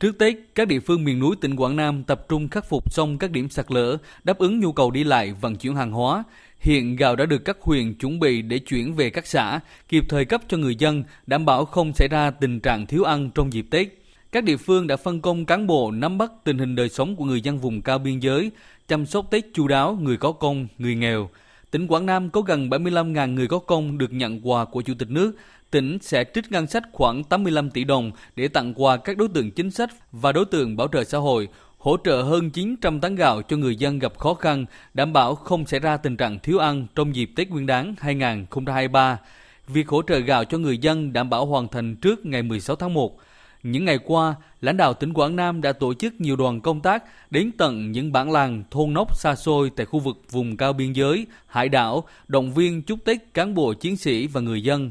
Trước 0.00 0.18
Tết, 0.18 0.36
các 0.54 0.68
địa 0.68 0.80
phương 0.80 1.04
miền 1.04 1.18
núi 1.18 1.36
tỉnh 1.40 1.56
Quảng 1.56 1.76
Nam 1.76 2.04
tập 2.04 2.26
trung 2.28 2.48
khắc 2.48 2.68
phục 2.68 2.92
xong 2.92 3.18
các 3.18 3.30
điểm 3.30 3.48
sạt 3.48 3.72
lở, 3.72 3.96
đáp 4.24 4.38
ứng 4.38 4.60
nhu 4.60 4.72
cầu 4.72 4.90
đi 4.90 5.04
lại, 5.04 5.34
vận 5.40 5.56
chuyển 5.56 5.76
hàng 5.76 5.92
hóa, 5.92 6.24
Hiện 6.58 6.96
gạo 6.96 7.16
đã 7.16 7.26
được 7.26 7.44
các 7.44 7.56
huyện 7.60 7.94
chuẩn 7.94 8.20
bị 8.20 8.42
để 8.42 8.58
chuyển 8.58 8.94
về 8.94 9.10
các 9.10 9.26
xã, 9.26 9.60
kịp 9.88 10.04
thời 10.08 10.24
cấp 10.24 10.42
cho 10.48 10.56
người 10.56 10.76
dân, 10.76 11.04
đảm 11.26 11.44
bảo 11.44 11.64
không 11.64 11.92
xảy 11.94 12.08
ra 12.08 12.30
tình 12.30 12.60
trạng 12.60 12.86
thiếu 12.86 13.04
ăn 13.04 13.30
trong 13.34 13.52
dịp 13.52 13.66
Tết. 13.70 13.88
Các 14.32 14.44
địa 14.44 14.56
phương 14.56 14.86
đã 14.86 14.96
phân 14.96 15.20
công 15.20 15.46
cán 15.46 15.66
bộ 15.66 15.90
nắm 15.90 16.18
bắt 16.18 16.32
tình 16.44 16.58
hình 16.58 16.76
đời 16.76 16.88
sống 16.88 17.16
của 17.16 17.24
người 17.24 17.40
dân 17.40 17.58
vùng 17.58 17.82
cao 17.82 17.98
biên 17.98 18.18
giới, 18.18 18.50
chăm 18.88 19.06
sóc 19.06 19.26
Tết 19.30 19.44
chu 19.54 19.68
đáo 19.68 19.98
người 20.00 20.16
có 20.16 20.32
công, 20.32 20.66
người 20.78 20.94
nghèo. 20.94 21.28
Tỉnh 21.70 21.86
Quảng 21.86 22.06
Nam 22.06 22.30
có 22.30 22.40
gần 22.40 22.68
75.000 22.68 23.34
người 23.34 23.46
có 23.46 23.58
công 23.58 23.98
được 23.98 24.12
nhận 24.12 24.40
quà 24.48 24.64
của 24.64 24.82
Chủ 24.82 24.94
tịch 24.98 25.10
nước, 25.10 25.32
tỉnh 25.70 25.98
sẽ 26.00 26.24
trích 26.34 26.52
ngân 26.52 26.66
sách 26.66 26.82
khoảng 26.92 27.24
85 27.24 27.70
tỷ 27.70 27.84
đồng 27.84 28.10
để 28.36 28.48
tặng 28.48 28.74
quà 28.76 28.96
các 28.96 29.16
đối 29.16 29.28
tượng 29.28 29.50
chính 29.50 29.70
sách 29.70 29.90
và 30.12 30.32
đối 30.32 30.44
tượng 30.44 30.76
bảo 30.76 30.88
trợ 30.92 31.04
xã 31.04 31.18
hội, 31.18 31.48
hỗ 31.78 31.96
trợ 32.04 32.22
hơn 32.22 32.50
900 32.50 33.00
tấn 33.00 33.16
gạo 33.16 33.42
cho 33.42 33.56
người 33.56 33.76
dân 33.76 33.98
gặp 33.98 34.18
khó 34.18 34.34
khăn, 34.34 34.66
đảm 34.94 35.12
bảo 35.12 35.34
không 35.34 35.66
xảy 35.66 35.80
ra 35.80 35.96
tình 35.96 36.16
trạng 36.16 36.38
thiếu 36.38 36.58
ăn 36.58 36.86
trong 36.94 37.14
dịp 37.14 37.30
Tết 37.36 37.50
Nguyên 37.50 37.66
đán 37.66 37.94
2023. 37.98 39.18
Việc 39.66 39.88
hỗ 39.88 40.02
trợ 40.02 40.18
gạo 40.18 40.44
cho 40.44 40.58
người 40.58 40.78
dân 40.78 41.12
đảm 41.12 41.30
bảo 41.30 41.46
hoàn 41.46 41.68
thành 41.68 41.96
trước 41.96 42.26
ngày 42.26 42.42
16 42.42 42.76
tháng 42.76 42.94
1. 42.94 43.18
Những 43.62 43.84
ngày 43.84 43.98
qua, 44.04 44.34
lãnh 44.60 44.76
đạo 44.76 44.94
tỉnh 44.94 45.12
Quảng 45.12 45.36
Nam 45.36 45.60
đã 45.60 45.72
tổ 45.72 45.94
chức 45.94 46.20
nhiều 46.20 46.36
đoàn 46.36 46.60
công 46.60 46.80
tác 46.80 47.04
đến 47.30 47.50
tận 47.58 47.92
những 47.92 48.12
bản 48.12 48.32
làng, 48.32 48.64
thôn 48.70 48.94
nóc 48.94 49.16
xa 49.16 49.34
xôi 49.34 49.70
tại 49.76 49.86
khu 49.86 49.98
vực 49.98 50.16
vùng 50.30 50.56
cao 50.56 50.72
biên 50.72 50.92
giới, 50.92 51.26
hải 51.46 51.68
đảo, 51.68 52.04
động 52.28 52.52
viên 52.54 52.82
chúc 52.82 53.04
Tết 53.04 53.34
cán 53.34 53.54
bộ 53.54 53.74
chiến 53.74 53.96
sĩ 53.96 54.26
và 54.26 54.40
người 54.40 54.62
dân. 54.62 54.90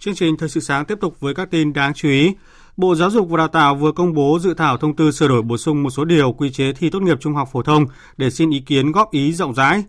Chương 0.00 0.14
trình 0.14 0.36
Thời 0.36 0.48
sự 0.48 0.60
sáng 0.60 0.84
tiếp 0.84 0.98
tục 1.00 1.20
với 1.20 1.34
các 1.34 1.50
tin 1.50 1.72
đáng 1.72 1.94
chú 1.94 2.08
ý. 2.08 2.34
Bộ 2.76 2.94
Giáo 2.94 3.10
dục 3.10 3.28
và 3.28 3.36
Đào 3.36 3.48
tạo 3.48 3.74
vừa 3.74 3.92
công 3.92 4.14
bố 4.14 4.38
dự 4.38 4.54
thảo 4.54 4.76
thông 4.76 4.96
tư 4.96 5.10
sửa 5.10 5.28
đổi 5.28 5.42
bổ 5.42 5.56
sung 5.56 5.82
một 5.82 5.90
số 5.90 6.04
điều 6.04 6.32
quy 6.32 6.50
chế 6.50 6.72
thi 6.72 6.90
tốt 6.90 7.02
nghiệp 7.02 7.18
trung 7.20 7.34
học 7.34 7.48
phổ 7.52 7.62
thông 7.62 7.86
để 8.16 8.30
xin 8.30 8.50
ý 8.50 8.60
kiến 8.60 8.92
góp 8.92 9.10
ý 9.10 9.32
rộng 9.32 9.54
rãi. 9.54 9.84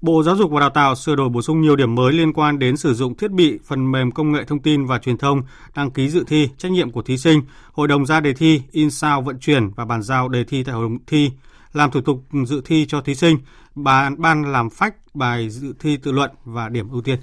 Bộ 0.00 0.22
Giáo 0.22 0.36
dục 0.36 0.50
và 0.50 0.60
Đào 0.60 0.70
tạo 0.70 0.94
sửa 0.94 1.14
đổi 1.14 1.28
bổ 1.28 1.42
sung 1.42 1.60
nhiều 1.60 1.76
điểm 1.76 1.94
mới 1.94 2.12
liên 2.12 2.32
quan 2.32 2.58
đến 2.58 2.76
sử 2.76 2.94
dụng 2.94 3.16
thiết 3.16 3.30
bị, 3.30 3.58
phần 3.64 3.92
mềm 3.92 4.12
công 4.12 4.32
nghệ 4.32 4.44
thông 4.44 4.62
tin 4.62 4.86
và 4.86 4.98
truyền 4.98 5.18
thông, 5.18 5.42
đăng 5.74 5.90
ký 5.90 6.08
dự 6.08 6.24
thi, 6.26 6.48
trách 6.58 6.72
nhiệm 6.72 6.90
của 6.90 7.02
thí 7.02 7.18
sinh, 7.18 7.42
hội 7.72 7.88
đồng 7.88 8.06
ra 8.06 8.20
đề 8.20 8.32
thi, 8.32 8.62
in 8.72 8.90
sao 8.90 9.22
vận 9.22 9.38
chuyển 9.38 9.70
và 9.70 9.84
bàn 9.84 10.02
giao 10.02 10.28
đề 10.28 10.44
thi 10.44 10.64
tại 10.64 10.74
hội 10.74 10.84
đồng 10.84 10.98
thi, 11.06 11.30
làm 11.72 11.90
thủ 11.90 12.00
tục 12.00 12.24
dự 12.46 12.62
thi 12.64 12.86
cho 12.88 13.00
thí 13.00 13.14
sinh, 13.14 13.38
ban 13.74 14.20
ban 14.20 14.52
làm 14.52 14.70
phách 14.70 14.94
bài 15.14 15.50
dự 15.50 15.74
thi 15.78 15.96
tự 15.96 16.12
luận 16.12 16.30
và 16.44 16.68
điểm 16.68 16.88
ưu 16.90 17.02
tiên. 17.02 17.18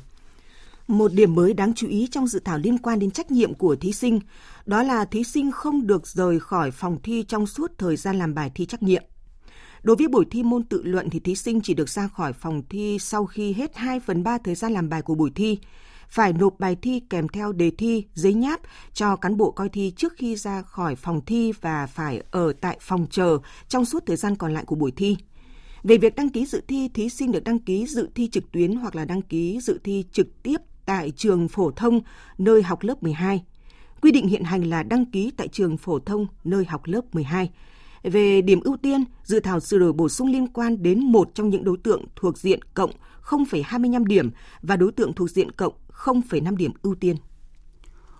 Một 0.87 1.13
điểm 1.13 1.35
mới 1.35 1.53
đáng 1.53 1.73
chú 1.73 1.87
ý 1.87 2.07
trong 2.11 2.27
dự 2.27 2.39
thảo 2.39 2.57
liên 2.57 2.77
quan 2.77 2.99
đến 2.99 3.11
trách 3.11 3.31
nhiệm 3.31 3.53
của 3.53 3.75
thí 3.75 3.91
sinh, 3.91 4.19
đó 4.65 4.83
là 4.83 5.05
thí 5.05 5.23
sinh 5.23 5.51
không 5.51 5.87
được 5.87 6.07
rời 6.07 6.39
khỏi 6.39 6.71
phòng 6.71 6.97
thi 7.03 7.23
trong 7.27 7.47
suốt 7.47 7.71
thời 7.77 7.95
gian 7.95 8.19
làm 8.19 8.33
bài 8.33 8.51
thi 8.55 8.65
trắc 8.65 8.83
nghiệm. 8.83 9.03
Đối 9.83 9.95
với 9.95 10.07
buổi 10.07 10.25
thi 10.31 10.43
môn 10.43 10.63
tự 10.63 10.83
luận 10.83 11.09
thì 11.09 11.19
thí 11.19 11.35
sinh 11.35 11.61
chỉ 11.61 11.73
được 11.73 11.89
ra 11.89 12.07
khỏi 12.07 12.33
phòng 12.33 12.63
thi 12.69 12.97
sau 12.99 13.25
khi 13.25 13.53
hết 13.53 13.75
2 13.75 13.99
phần 13.99 14.23
3 14.23 14.37
thời 14.37 14.55
gian 14.55 14.73
làm 14.73 14.89
bài 14.89 15.01
của 15.01 15.15
buổi 15.15 15.31
thi, 15.35 15.59
phải 16.09 16.33
nộp 16.33 16.59
bài 16.59 16.77
thi 16.81 17.01
kèm 17.09 17.27
theo 17.27 17.51
đề 17.51 17.71
thi, 17.77 18.05
giấy 18.13 18.33
nháp 18.33 18.61
cho 18.93 19.15
cán 19.15 19.37
bộ 19.37 19.51
coi 19.51 19.69
thi 19.69 19.93
trước 19.97 20.13
khi 20.17 20.35
ra 20.35 20.61
khỏi 20.61 20.95
phòng 20.95 21.21
thi 21.25 21.51
và 21.61 21.87
phải 21.87 22.23
ở 22.31 22.53
tại 22.61 22.77
phòng 22.81 23.07
chờ 23.09 23.37
trong 23.67 23.85
suốt 23.85 24.03
thời 24.05 24.17
gian 24.17 24.35
còn 24.35 24.53
lại 24.53 24.65
của 24.65 24.75
buổi 24.75 24.91
thi. 24.91 25.17
Về 25.83 25.97
việc 25.97 26.15
đăng 26.15 26.29
ký 26.29 26.45
dự 26.45 26.61
thi, 26.67 26.89
thí 26.93 27.09
sinh 27.09 27.31
được 27.31 27.43
đăng 27.43 27.59
ký 27.59 27.85
dự 27.87 28.09
thi 28.15 28.27
trực 28.27 28.51
tuyến 28.51 28.75
hoặc 28.75 28.95
là 28.95 29.05
đăng 29.05 29.21
ký 29.21 29.59
dự 29.61 29.79
thi 29.83 30.05
trực 30.11 30.43
tiếp 30.43 30.57
tại 30.85 31.11
trường 31.11 31.47
phổ 31.47 31.71
thông 31.71 32.01
nơi 32.37 32.63
học 32.63 32.83
lớp 32.83 33.03
12. 33.03 33.43
Quy 34.01 34.11
định 34.11 34.27
hiện 34.27 34.43
hành 34.43 34.63
là 34.63 34.83
đăng 34.83 35.05
ký 35.05 35.31
tại 35.37 35.47
trường 35.47 35.77
phổ 35.77 35.99
thông 35.99 36.27
nơi 36.43 36.65
học 36.65 36.81
lớp 36.85 37.01
12. 37.13 37.49
Về 38.03 38.41
điểm 38.41 38.59
ưu 38.63 38.77
tiên, 38.77 39.03
dự 39.23 39.39
thảo 39.39 39.59
sửa 39.59 39.79
đổi 39.79 39.93
bổ 39.93 40.09
sung 40.09 40.27
liên 40.27 40.47
quan 40.47 40.83
đến 40.83 40.99
một 40.99 41.29
trong 41.33 41.49
những 41.49 41.63
đối 41.63 41.77
tượng 41.77 42.05
thuộc 42.15 42.37
diện 42.37 42.59
cộng 42.73 42.91
0,25 43.23 44.05
điểm 44.05 44.31
và 44.61 44.75
đối 44.75 44.91
tượng 44.91 45.13
thuộc 45.13 45.29
diện 45.29 45.51
cộng 45.51 45.73
0,5 45.91 46.55
điểm 46.55 46.71
ưu 46.81 46.95
tiên. 46.95 47.15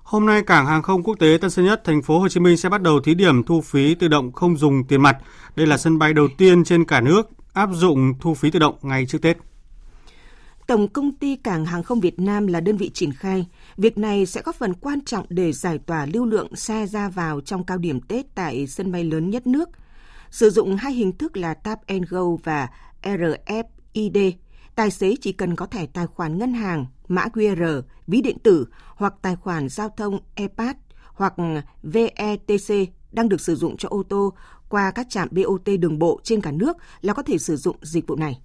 Hôm 0.04 0.26
nay, 0.26 0.42
cảng 0.42 0.66
hàng 0.66 0.82
không 0.82 1.04
quốc 1.04 1.20
tế 1.20 1.38
Tân 1.42 1.50
Sơn 1.50 1.66
Nhất, 1.66 1.82
thành 1.86 2.02
phố 2.02 2.20
Hồ 2.20 2.30
Chí 2.30 2.40
Minh 2.40 2.58
sẽ 2.58 2.70
bắt 2.70 2.82
đầu 2.82 3.00
thí 3.00 3.14
điểm 3.14 3.44
thu 3.44 3.62
phí 3.62 3.96
tự 3.96 4.08
động 4.08 4.32
không 4.32 4.58
dùng 4.58 4.84
tiền 4.84 5.02
mặt. 5.02 5.18
Đây 5.56 5.68
là 5.68 5.78
sân 5.78 6.00
bay 6.00 6.14
đầu 6.14 6.28
tiên 6.38 6.64
trên 6.64 6.86
cả 6.86 7.02
nước 7.02 7.30
áp 7.54 7.70
dụng 7.74 8.14
thu 8.20 8.34
phí 8.34 8.52
tự 8.52 8.60
động 8.60 8.76
ngay 8.82 9.06
trước 9.06 9.22
Tết. 9.22 9.38
Tổng 10.68 10.88
công 10.88 11.12
ty 11.12 11.36
Cảng 11.36 11.66
hàng 11.66 11.84
không 11.84 12.00
Việt 12.00 12.20
Nam 12.20 12.48
là 12.48 12.60
đơn 12.60 12.78
vị 12.78 12.92
triển 12.94 13.14
khai. 13.14 13.48
Việc 13.78 13.98
này 13.98 14.26
sẽ 14.26 14.42
góp 14.42 14.56
phần 14.56 14.74
quan 14.74 15.02
trọng 15.02 15.26
để 15.30 15.52
giải 15.52 15.78
tỏa 15.78 16.06
lưu 16.06 16.26
lượng 16.26 16.56
xe 16.56 16.86
ra 16.88 17.10
vào 17.10 17.42
trong 17.42 17.64
cao 17.64 17.78
điểm 17.78 18.02
Tết 18.02 18.36
tại 18.36 18.68
sân 18.68 18.92
bay 18.92 19.04
lớn 19.04 19.30
nhất 19.30 19.48
nước. 19.48 19.70
Sử 20.30 20.50
dụng 20.50 20.76
hai 20.76 20.94
hình 20.94 21.18
thức 21.18 21.38
là 21.38 21.54
Tap 21.54 21.88
and 21.88 22.04
Go 22.10 22.24
và 22.44 22.70
RFID, 23.02 24.32
tài 24.76 24.92
xế 24.92 25.16
chỉ 25.22 25.32
cần 25.32 25.56
có 25.56 25.66
thẻ 25.66 25.86
tài 25.86 26.08
khoản 26.08 26.38
ngân 26.38 26.54
hàng, 26.54 26.86
mã 27.08 27.26
QR, 27.34 27.82
ví 28.08 28.22
điện 28.22 28.38
tử 28.44 28.68
hoặc 28.96 29.14
tài 29.22 29.36
khoản 29.36 29.70
giao 29.70 29.90
thông 29.90 30.20
EPAS 30.36 30.76
hoặc 31.14 31.34
VETC 31.84 32.90
đang 33.12 33.30
được 33.30 33.42
sử 33.42 33.56
dụng 33.56 33.78
cho 33.78 33.90
ô 33.90 34.04
tô 34.04 34.34
qua 34.70 34.92
các 34.92 35.10
trạm 35.10 35.28
BOT 35.32 35.80
đường 35.80 36.00
bộ 36.00 36.20
trên 36.24 36.42
cả 36.42 36.52
nước 36.52 36.78
là 37.02 37.14
có 37.14 37.24
thể 37.24 37.38
sử 37.38 37.56
dụng 37.56 37.76
dịch 37.82 38.08
vụ 38.08 38.16
này. 38.16 38.42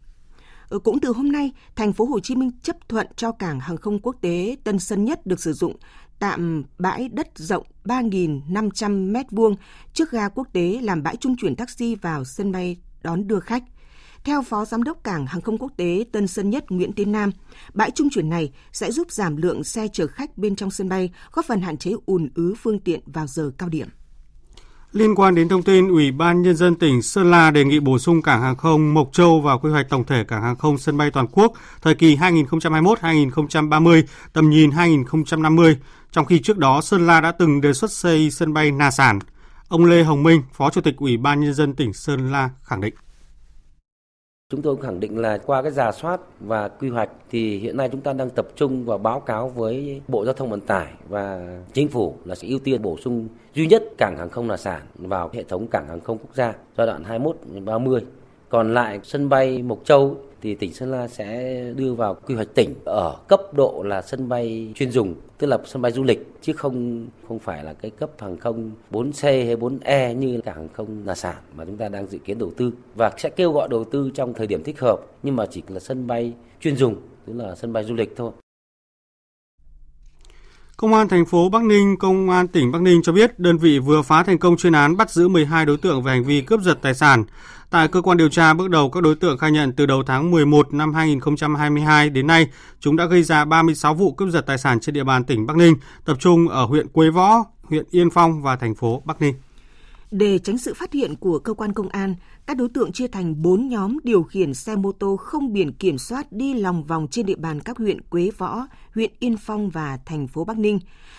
Ừ, 0.69 0.79
cũng 0.79 1.01
từ 1.01 1.13
hôm 1.13 1.33
nay, 1.33 1.53
thành 1.77 1.93
phố 1.93 2.05
Hồ 2.05 2.21
Chí 2.21 2.35
Minh 2.35 2.51
chấp 2.63 2.77
thuận 2.89 3.07
cho 3.17 3.33
cảng 3.33 3.61
hàng 3.61 3.77
không 3.77 3.99
quốc 3.99 4.17
tế 4.21 4.57
Tân 4.65 4.79
Sơn 4.79 5.05
Nhất 5.05 5.27
được 5.27 5.41
sử 5.41 5.53
dụng 5.53 5.77
tạm 6.19 6.65
bãi 6.79 7.09
đất 7.09 7.29
rộng 7.35 7.67
3.500 7.85 9.13
m2 9.13 9.55
trước 9.93 10.11
ga 10.11 10.29
quốc 10.29 10.49
tế 10.53 10.81
làm 10.83 11.03
bãi 11.03 11.17
trung 11.17 11.37
chuyển 11.37 11.57
taxi 11.57 11.95
vào 11.95 12.25
sân 12.25 12.53
bay 12.53 12.77
đón 13.03 13.27
đưa 13.27 13.41
khách. 13.41 13.63
Theo 14.25 14.43
Phó 14.43 14.65
Giám 14.65 14.83
đốc 14.83 15.05
Cảng 15.05 15.27
Hàng 15.27 15.41
không 15.41 15.59
Quốc 15.59 15.73
tế 15.77 16.05
Tân 16.13 16.27
Sơn 16.27 16.51
Nhất 16.51 16.65
Nguyễn 16.69 16.93
Tiến 16.93 17.13
Nam, 17.13 17.33
bãi 17.75 17.91
trung 17.91 18.11
chuyển 18.11 18.29
này 18.29 18.53
sẽ 18.73 18.93
giúp 18.93 19.11
giảm 19.11 19.37
lượng 19.37 19.65
xe 19.65 19.89
chở 19.93 20.07
khách 20.07 20.39
bên 20.39 20.57
trong 20.57 20.71
sân 20.71 20.89
bay, 20.89 21.11
góp 21.33 21.45
phần 21.45 21.61
hạn 21.61 21.77
chế 21.77 21.93
ùn 22.07 22.29
ứ 22.35 22.55
phương 22.63 22.81
tiện 22.81 23.01
vào 23.07 23.27
giờ 23.27 23.51
cao 23.59 23.69
điểm. 23.69 23.89
Liên 24.93 25.15
quan 25.15 25.35
đến 25.35 25.49
thông 25.49 25.63
tin, 25.63 25.89
Ủy 25.89 26.13
ban 26.13 26.43
Nhân 26.43 26.57
dân 26.57 26.75
tỉnh 26.75 27.03
Sơn 27.03 27.31
La 27.31 27.51
đề 27.51 27.65
nghị 27.65 27.81
bổ 27.81 27.99
sung 27.99 28.23
cảng 28.23 28.43
hàng 28.43 28.57
không 28.57 28.95
Mộc 28.95 29.13
Châu 29.13 29.41
vào 29.41 29.59
quy 29.59 29.71
hoạch 29.71 29.89
tổng 29.89 30.05
thể 30.05 30.25
cảng 30.25 30.43
hàng 30.43 30.57
không 30.57 30.79
sân 30.79 30.97
bay 30.97 31.11
toàn 31.11 31.27
quốc 31.33 31.53
thời 31.83 31.95
kỳ 31.95 32.17
2021-2030, 32.17 34.03
tầm 34.33 34.51
nhìn 34.51 34.71
2050, 34.71 35.77
trong 36.13 36.25
khi 36.25 36.39
trước 36.39 36.59
đó 36.59 36.81
Sơn 36.81 37.07
La 37.07 37.21
đã 37.21 37.33
từng 37.33 37.61
đề 37.61 37.73
xuất 37.73 37.93
xây 37.93 38.31
sân 38.31 38.53
bay 38.53 38.71
Na 38.71 38.91
Sản. 38.91 39.19
Ông 39.69 39.85
Lê 39.85 40.03
Hồng 40.03 40.23
Minh, 40.23 40.43
Phó 40.53 40.71
Chủ 40.71 40.81
tịch 40.81 40.97
Ủy 40.97 41.17
ban 41.17 41.41
Nhân 41.41 41.55
dân 41.55 41.75
tỉnh 41.75 41.93
Sơn 41.93 42.33
La 42.33 42.51
khẳng 42.65 42.81
định. 42.81 42.95
Chúng 44.53 44.63
tôi 44.63 44.77
khẳng 44.83 45.01
định 45.01 45.19
là 45.19 45.39
qua 45.39 45.63
cái 45.63 45.73
giả 45.73 45.93
soát 45.93 46.21
và 46.41 46.69
quy 46.69 46.89
hoạch 46.89 47.11
thì 47.31 47.59
hiện 47.59 47.77
nay 47.77 47.89
chúng 47.93 48.01
ta 48.01 48.13
đang 48.13 48.31
tập 48.31 48.49
trung 48.57 48.85
và 48.85 48.99
báo 48.99 49.21
cáo 49.21 49.49
với 49.49 50.01
Bộ 50.09 50.25
Giao 50.25 50.35
thông 50.35 50.51
Vận 50.51 50.61
tải 50.61 50.87
và 51.09 51.59
Chính 51.73 51.89
phủ 51.89 52.15
là 52.25 52.35
sẽ 52.35 52.49
ưu 52.49 52.59
tiên 52.59 52.83
bổ 52.83 52.97
sung 52.99 53.29
duy 53.55 53.67
nhất 53.67 53.83
cảng 53.99 54.17
hàng 54.19 54.31
không 54.31 54.51
là 54.51 54.57
sản 54.57 54.83
vào 54.95 55.31
hệ 55.33 55.43
thống 55.43 55.67
cảng 55.67 55.89
hàng 55.89 56.01
không 56.01 56.19
quốc 56.19 56.35
gia 56.35 56.55
giai 56.77 56.87
đoạn 56.87 57.03
21-30. 57.55 58.01
Còn 58.49 58.75
lại 58.75 59.01
sân 59.03 59.29
bay 59.29 59.63
Mộc 59.63 59.85
Châu 59.85 60.17
thì 60.43 60.55
tỉnh 60.55 60.75
Sơn 60.75 60.91
La 60.91 61.09
sẽ 61.09 61.63
đưa 61.77 61.95
vào 61.95 62.15
quy 62.15 62.35
hoạch 62.35 62.55
tỉnh 62.55 62.75
ở 62.85 63.17
cấp 63.29 63.41
độ 63.53 63.83
là 63.87 64.03
sân 64.03 64.29
bay 64.29 64.73
chuyên 64.75 64.91
dùng, 64.91 65.15
tức 65.39 65.47
là 65.47 65.59
sân 65.65 65.83
bay 65.83 65.93
du 65.93 66.05
lịch 66.05 66.27
chứ 66.41 66.53
không 66.53 67.07
không 67.29 67.39
phải 67.39 67.65
là 67.65 67.73
cái 67.73 67.91
cấp 67.91 68.11
hàng 68.19 68.37
không 68.37 68.71
4C 68.91 69.47
hay 69.47 69.57
4E 69.57 70.13
như 70.13 70.41
cảng 70.41 70.57
hàng 70.57 70.69
không 70.73 71.03
là 71.07 71.15
sản 71.15 71.37
mà 71.57 71.65
chúng 71.65 71.77
ta 71.77 71.89
đang 71.89 72.07
dự 72.07 72.19
kiến 72.19 72.39
đầu 72.39 72.51
tư 72.57 72.73
và 72.97 73.11
sẽ 73.19 73.31
kêu 73.31 73.53
gọi 73.53 73.69
đầu 73.69 73.85
tư 73.85 74.11
trong 74.15 74.35
thời 74.35 74.47
điểm 74.47 74.63
thích 74.63 74.81
hợp 74.81 75.01
nhưng 75.23 75.37
mà 75.37 75.47
chỉ 75.47 75.63
là 75.69 75.81
sân 75.81 76.07
bay 76.07 76.33
chuyên 76.61 76.77
dùng, 76.77 76.95
tức 77.27 77.33
là 77.37 77.55
sân 77.55 77.73
bay 77.73 77.85
du 77.85 77.95
lịch 77.95 78.17
thôi. 78.17 78.31
Công 80.81 80.95
an 80.95 81.09
thành 81.09 81.25
phố 81.25 81.49
Bắc 81.49 81.63
Ninh, 81.63 81.97
Công 81.97 82.31
an 82.31 82.49
tỉnh 82.49 82.73
Bắc 82.73 82.83
Ninh 82.83 83.03
cho 83.03 83.13
biết 83.13 83.39
đơn 83.39 83.59
vị 83.59 83.79
vừa 83.79 84.03
phá 84.03 84.23
thành 84.23 84.39
công 84.39 84.57
chuyên 84.57 84.73
án 84.73 84.97
bắt 84.97 85.11
giữ 85.11 85.29
12 85.29 85.67
đối 85.67 85.77
tượng 85.77 86.03
về 86.03 86.13
hành 86.13 86.25
vi 86.25 86.41
cướp 86.41 86.61
giật 86.61 86.79
tài 86.83 86.95
sản. 86.95 87.25
Tại 87.71 87.89
cơ 87.89 88.01
quan 88.01 88.19
điều 88.19 88.29
tra, 88.29 88.55
bước 88.55 88.71
đầu 88.71 88.91
các 88.91 89.03
đối 89.03 89.15
tượng 89.15 89.39
khai 89.39 89.51
nhận 89.51 89.73
từ 89.73 89.87
đầu 89.87 90.03
tháng 90.07 90.31
11 90.31 90.75
năm 90.75 90.95
2022 90.95 92.11
đến 92.11 92.27
nay, 92.27 92.47
chúng 92.81 92.97
đã 92.97 93.05
gây 93.05 93.23
ra 93.23 93.45
36 93.45 93.95
vụ 93.95 94.13
cướp 94.13 94.29
giật 94.29 94.41
tài 94.41 94.59
sản 94.59 94.81
trên 94.81 94.95
địa 94.95 95.05
bàn 95.05 95.25
tỉnh 95.25 95.47
Bắc 95.47 95.57
Ninh, 95.57 95.75
tập 96.05 96.17
trung 96.21 96.49
ở 96.49 96.65
huyện 96.65 96.89
Quế 96.89 97.11
Võ, 97.11 97.45
huyện 97.63 97.85
Yên 97.91 98.11
Phong 98.11 98.43
và 98.43 98.57
thành 98.57 98.75
phố 98.75 99.03
Bắc 99.05 99.21
Ninh. 99.23 99.35
Để 100.11 100.39
tránh 100.39 100.59
sự 100.59 100.75
phát 100.75 100.93
hiện 100.93 101.17
của 101.17 101.39
cơ 101.39 101.55
quan 101.55 101.73
công 101.73 101.89
an, 101.89 102.15
các 102.47 102.57
đối 102.57 102.69
tượng 102.69 102.93
chia 102.93 103.09
thành 103.09 103.43
4 103.43 103.69
nhóm 103.69 103.99
điều 104.05 104.23
khiển 104.23 104.55
xe 104.55 104.77
mô 104.77 104.93
tô 104.93 105.17
không 105.17 105.53
biển 105.53 105.73
kiểm 105.73 105.99
soát 105.99 106.33
đi 106.33 106.55
lòng 106.55 106.85
vòng 106.85 107.09
trên 107.11 107.27
địa 107.27 107.37
bàn 107.37 107.61
các 107.61 107.79
huyện 107.79 108.01
Quế 108.01 108.31
Võ, 108.39 108.67
huyện 108.95 109.13
Yên 109.19 109.37
Phong 109.37 109.71
và 109.71 109.99
thành 110.07 110.29
phố 110.29 110.45
Bắc 110.45 110.59
Ninh, 110.59 110.79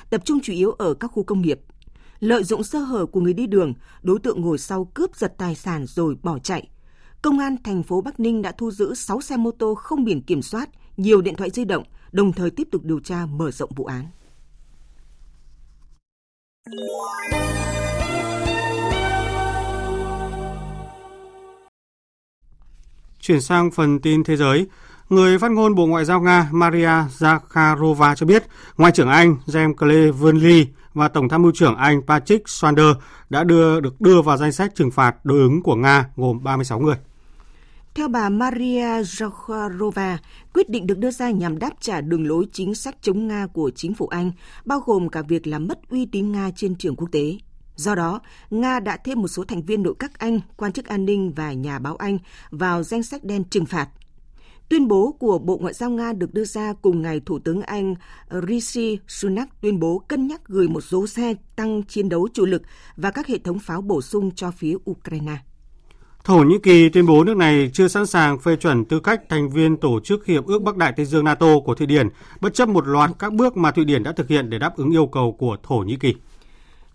tập 0.10 0.22
trung 0.26 0.40
chủ 0.44 0.54
yếu 0.54 0.72
ở 0.72 0.94
các 0.94 1.08
khu 1.08 1.24
công 1.24 1.42
nghiệp. 1.42 1.60
Lợi 2.20 2.44
dụng 2.44 2.64
sơ 2.64 2.80
hở 2.80 3.06
của 3.06 3.22
người 3.22 3.34
đi 3.34 3.48
đường, 3.48 3.74
đối 4.02 4.20
tượng 4.20 4.42
ngồi 4.42 4.58
sau 4.58 4.86
cướp 4.86 5.16
giật 5.16 5.34
tài 5.38 5.56
sản 5.56 5.86
rồi 5.88 6.16
bỏ 6.24 6.40
chạy. 6.40 6.70
Công 7.22 7.40
an 7.40 7.56
thành 7.64 7.84
phố 7.84 8.02
Bắc 8.02 8.20
Ninh 8.20 8.42
đã 8.42 8.52
thu 8.52 8.72
giữ 8.72 8.96
6 8.96 9.22
xe 9.22 9.38
mô 9.38 9.52
tô 9.52 9.76
không 9.76 10.06
biển 10.06 10.22
kiểm 10.22 10.42
soát, 10.42 10.70
nhiều 10.98 11.22
điện 11.22 11.36
thoại 11.36 11.50
di 11.50 11.66
động, 11.66 11.84
đồng 12.12 12.34
thời 12.34 12.50
tiếp 12.50 12.68
tục 12.72 12.84
điều 12.84 13.00
tra 13.00 13.26
mở 13.26 13.52
rộng 13.52 13.72
vụ 13.76 13.86
án. 13.86 14.06
Chuyển 23.30 23.42
sang 23.42 23.72
phần 23.72 24.00
tin 24.00 24.24
thế 24.24 24.36
giới, 24.36 24.68
người 25.10 25.40
phát 25.40 25.52
ngôn 25.52 25.76
Bộ 25.76 25.86
Ngoại 25.86 26.06
giao 26.06 26.22
Nga 26.22 26.50
Maria 26.52 26.90
Zakharova 27.20 28.16
cho 28.16 28.26
biết, 28.26 28.44
Ngoại 28.78 28.92
trưởng 28.92 29.10
Anh 29.10 29.36
James 29.46 29.74
Cleverly 29.74 30.68
và 30.94 31.08
Tổng 31.08 31.30
tham 31.30 31.42
mưu 31.42 31.52
trưởng 31.56 31.76
Anh 31.76 32.02
Patrick 32.08 32.46
Swander 32.46 32.94
đã 33.30 33.44
đưa 33.44 33.80
được 33.80 34.02
đưa 34.02 34.22
vào 34.22 34.38
danh 34.38 34.52
sách 34.52 34.76
trừng 34.76 34.92
phạt 34.92 35.16
đối 35.26 35.40
ứng 35.40 35.62
của 35.64 35.76
Nga 35.76 36.06
gồm 36.16 36.44
36 36.44 36.80
người. 36.80 36.96
Theo 37.96 38.08
bà 38.08 38.30
Maria 38.30 39.02
Zakharova, 39.02 40.18
quyết 40.54 40.70
định 40.70 40.88
được 40.88 40.98
đưa 40.98 41.12
ra 41.12 41.32
nhằm 41.32 41.60
đáp 41.60 41.72
trả 41.80 42.02
đường 42.02 42.28
lối 42.28 42.46
chính 42.52 42.76
sách 42.76 42.96
chống 43.02 43.28
Nga 43.28 43.48
của 43.54 43.72
chính 43.76 43.94
phủ 43.94 44.08
Anh, 44.08 44.32
bao 44.66 44.80
gồm 44.86 45.10
cả 45.10 45.22
việc 45.22 45.48
làm 45.48 45.68
mất 45.68 45.80
uy 45.90 46.06
tín 46.06 46.32
Nga 46.32 46.52
trên 46.56 46.76
trường 46.76 46.96
quốc 46.96 47.08
tế. 47.12 47.38
Do 47.80 47.96
đó, 47.96 48.22
Nga 48.50 48.80
đã 48.80 48.98
thêm 48.98 49.22
một 49.22 49.28
số 49.28 49.44
thành 49.44 49.62
viên 49.62 49.84
nội 49.84 49.94
các 50.00 50.20
Anh, 50.20 50.40
quan 50.58 50.72
chức 50.72 50.86
an 50.86 51.06
ninh 51.06 51.34
và 51.36 51.54
nhà 51.54 51.80
báo 51.80 51.96
Anh 51.96 52.18
vào 52.50 52.84
danh 52.84 53.04
sách 53.04 53.24
đen 53.24 53.44
trừng 53.44 53.66
phạt. 53.66 53.90
Tuyên 54.70 54.88
bố 54.88 55.16
của 55.20 55.40
Bộ 55.40 55.58
Ngoại 55.58 55.74
giao 55.74 55.90
Nga 55.90 56.14
được 56.14 56.34
đưa 56.34 56.46
ra 56.46 56.74
cùng 56.82 57.02
ngày 57.02 57.22
Thủ 57.26 57.40
tướng 57.40 57.62
Anh 57.62 57.96
Rishi 58.48 59.00
Sunak 59.08 59.62
tuyên 59.62 59.80
bố 59.80 60.00
cân 60.08 60.28
nhắc 60.28 60.42
gửi 60.48 60.68
một 60.68 60.82
số 60.82 61.08
xe 61.08 61.34
tăng 61.56 61.84
chiến 61.84 62.10
đấu 62.10 62.28
chủ 62.34 62.46
lực 62.46 62.62
và 62.96 63.12
các 63.12 63.28
hệ 63.28 63.38
thống 63.38 63.60
pháo 63.60 63.82
bổ 63.82 64.02
sung 64.02 64.32
cho 64.36 64.52
phía 64.52 64.76
Ukraine. 64.90 65.38
Thổ 66.24 66.44
Nhĩ 66.44 66.56
Kỳ 66.64 66.90
tuyên 66.90 67.06
bố 67.06 67.24
nước 67.24 67.38
này 67.38 67.70
chưa 67.74 67.88
sẵn 67.88 68.06
sàng 68.06 68.40
phê 68.40 68.56
chuẩn 68.56 68.86
tư 68.86 69.00
cách 69.00 69.22
thành 69.30 69.50
viên 69.50 69.78
tổ 69.78 70.00
chức 70.00 70.26
Hiệp 70.26 70.46
ước 70.46 70.62
Bắc 70.62 70.78
Đại 70.78 70.94
Tây 70.98 71.06
Dương 71.06 71.26
NATO 71.26 71.60
của 71.66 71.76
Thụy 71.76 71.88
Điển, 71.88 72.08
bất 72.42 72.54
chấp 72.54 72.70
một 72.70 72.88
loạt 72.88 73.10
các 73.20 73.34
bước 73.34 73.58
mà 73.58 73.72
Thụy 73.72 73.86
Điển 73.86 74.04
đã 74.04 74.12
thực 74.12 74.28
hiện 74.28 74.50
để 74.50 74.60
đáp 74.60 74.78
ứng 74.78 74.92
yêu 74.92 75.08
cầu 75.08 75.36
của 75.40 75.58
Thổ 75.64 75.76
Nhĩ 75.76 75.96
Kỳ. 75.96 76.16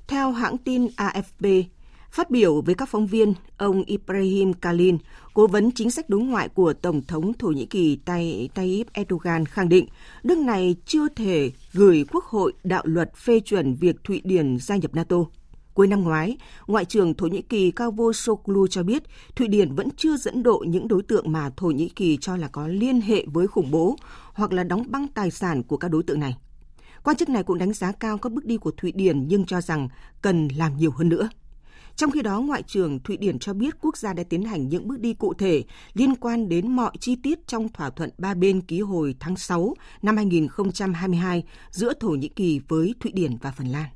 Theo 0.08 0.32
hãng 0.32 0.58
tin 0.58 0.86
AFP, 0.86 1.64
phát 2.10 2.30
biểu 2.30 2.60
với 2.60 2.74
các 2.74 2.88
phóng 2.88 3.06
viên, 3.06 3.34
ông 3.56 3.84
Ibrahim 3.84 4.52
Kalin, 4.52 4.98
cố 5.34 5.46
vấn 5.46 5.70
chính 5.70 5.90
sách 5.90 6.08
đối 6.08 6.20
ngoại 6.20 6.48
của 6.48 6.72
Tổng 6.72 7.02
thống 7.02 7.32
Thổ 7.34 7.48
Nhĩ 7.48 7.66
Kỳ 7.66 7.96
Tayyip 8.54 8.92
Erdogan 8.92 9.46
khẳng 9.46 9.68
định 9.68 9.86
nước 10.22 10.38
này 10.38 10.76
chưa 10.86 11.08
thể 11.08 11.50
gửi 11.72 12.04
Quốc 12.12 12.24
hội 12.24 12.52
đạo 12.64 12.82
luật 12.86 13.16
phê 13.16 13.40
chuẩn 13.40 13.74
việc 13.74 13.96
Thụy 14.04 14.20
Điển 14.24 14.58
gia 14.58 14.76
nhập 14.76 14.94
NATO. 14.94 15.16
Cuối 15.74 15.86
năm 15.86 16.02
ngoái, 16.02 16.36
Ngoại 16.66 16.84
trưởng 16.84 17.14
Thổ 17.14 17.26
Nhĩ 17.26 17.42
Kỳ 17.42 17.70
Cavusoglu 17.70 18.66
cho 18.66 18.82
biết 18.82 19.02
Thụy 19.36 19.48
Điển 19.48 19.74
vẫn 19.74 19.88
chưa 19.96 20.16
dẫn 20.16 20.42
độ 20.42 20.64
những 20.68 20.88
đối 20.88 21.02
tượng 21.02 21.32
mà 21.32 21.50
Thổ 21.56 21.66
Nhĩ 21.66 21.88
Kỳ 21.88 22.18
cho 22.20 22.36
là 22.36 22.48
có 22.48 22.68
liên 22.68 23.00
hệ 23.00 23.24
với 23.26 23.46
khủng 23.46 23.70
bố 23.70 23.96
hoặc 24.32 24.52
là 24.52 24.64
đóng 24.64 24.84
băng 24.88 25.08
tài 25.08 25.30
sản 25.30 25.62
của 25.62 25.76
các 25.76 25.88
đối 25.88 26.02
tượng 26.02 26.20
này. 26.20 26.36
Quan 27.04 27.16
chức 27.16 27.28
này 27.28 27.42
cũng 27.42 27.58
đánh 27.58 27.72
giá 27.72 27.92
cao 27.92 28.18
các 28.18 28.32
bước 28.32 28.44
đi 28.44 28.56
của 28.56 28.70
Thụy 28.76 28.92
Điển 28.92 29.28
nhưng 29.28 29.46
cho 29.46 29.60
rằng 29.60 29.88
cần 30.22 30.48
làm 30.48 30.76
nhiều 30.76 30.90
hơn 30.90 31.08
nữa. 31.08 31.28
Trong 31.96 32.10
khi 32.10 32.22
đó, 32.22 32.40
Ngoại 32.40 32.62
trưởng 32.62 33.00
Thụy 33.00 33.16
Điển 33.16 33.38
cho 33.38 33.54
biết 33.54 33.74
quốc 33.80 33.96
gia 33.96 34.12
đã 34.12 34.22
tiến 34.28 34.44
hành 34.44 34.68
những 34.68 34.88
bước 34.88 35.00
đi 35.00 35.14
cụ 35.14 35.34
thể 35.34 35.64
liên 35.94 36.14
quan 36.14 36.48
đến 36.48 36.76
mọi 36.76 36.90
chi 37.00 37.16
tiết 37.22 37.46
trong 37.46 37.68
thỏa 37.68 37.90
thuận 37.90 38.10
ba 38.18 38.34
bên 38.34 38.60
ký 38.60 38.80
hồi 38.80 39.14
tháng 39.20 39.36
6 39.36 39.74
năm 40.02 40.16
2022 40.16 41.44
giữa 41.70 41.92
Thổ 42.00 42.08
Nhĩ 42.08 42.28
Kỳ 42.28 42.60
với 42.68 42.94
Thụy 43.00 43.12
Điển 43.12 43.36
và 43.42 43.50
Phần 43.50 43.66
Lan. 43.66 43.86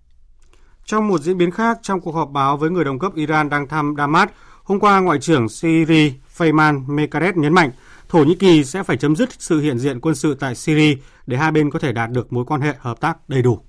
Trong 0.84 1.08
một 1.08 1.20
diễn 1.20 1.38
biến 1.38 1.50
khác, 1.50 1.78
trong 1.82 2.00
cuộc 2.00 2.12
họp 2.12 2.30
báo 2.30 2.56
với 2.56 2.70
người 2.70 2.84
đồng 2.84 2.98
cấp 2.98 3.12
Iran 3.14 3.48
đang 3.48 3.68
thăm 3.68 3.94
Damas, 3.98 4.28
hôm 4.62 4.80
qua 4.80 5.00
Ngoại 5.00 5.18
trưởng 5.18 5.48
Syria 5.48 6.12
Fayman 6.36 6.86
Mekaret 6.86 7.36
nhấn 7.36 7.54
mạnh 7.54 7.70
Thổ 8.08 8.24
Nhĩ 8.24 8.34
Kỳ 8.34 8.64
sẽ 8.64 8.82
phải 8.82 8.96
chấm 8.96 9.16
dứt 9.16 9.28
sự 9.38 9.60
hiện 9.60 9.78
diện 9.78 10.00
quân 10.00 10.14
sự 10.14 10.36
tại 10.40 10.54
Syria 10.54 10.96
để 11.26 11.36
hai 11.36 11.52
bên 11.52 11.70
có 11.70 11.78
thể 11.78 11.92
đạt 11.92 12.10
được 12.10 12.32
mối 12.32 12.44
quan 12.44 12.60
hệ 12.60 12.74
hợp 12.78 13.00
tác 13.00 13.28
đầy 13.28 13.42
đủ. 13.42 13.60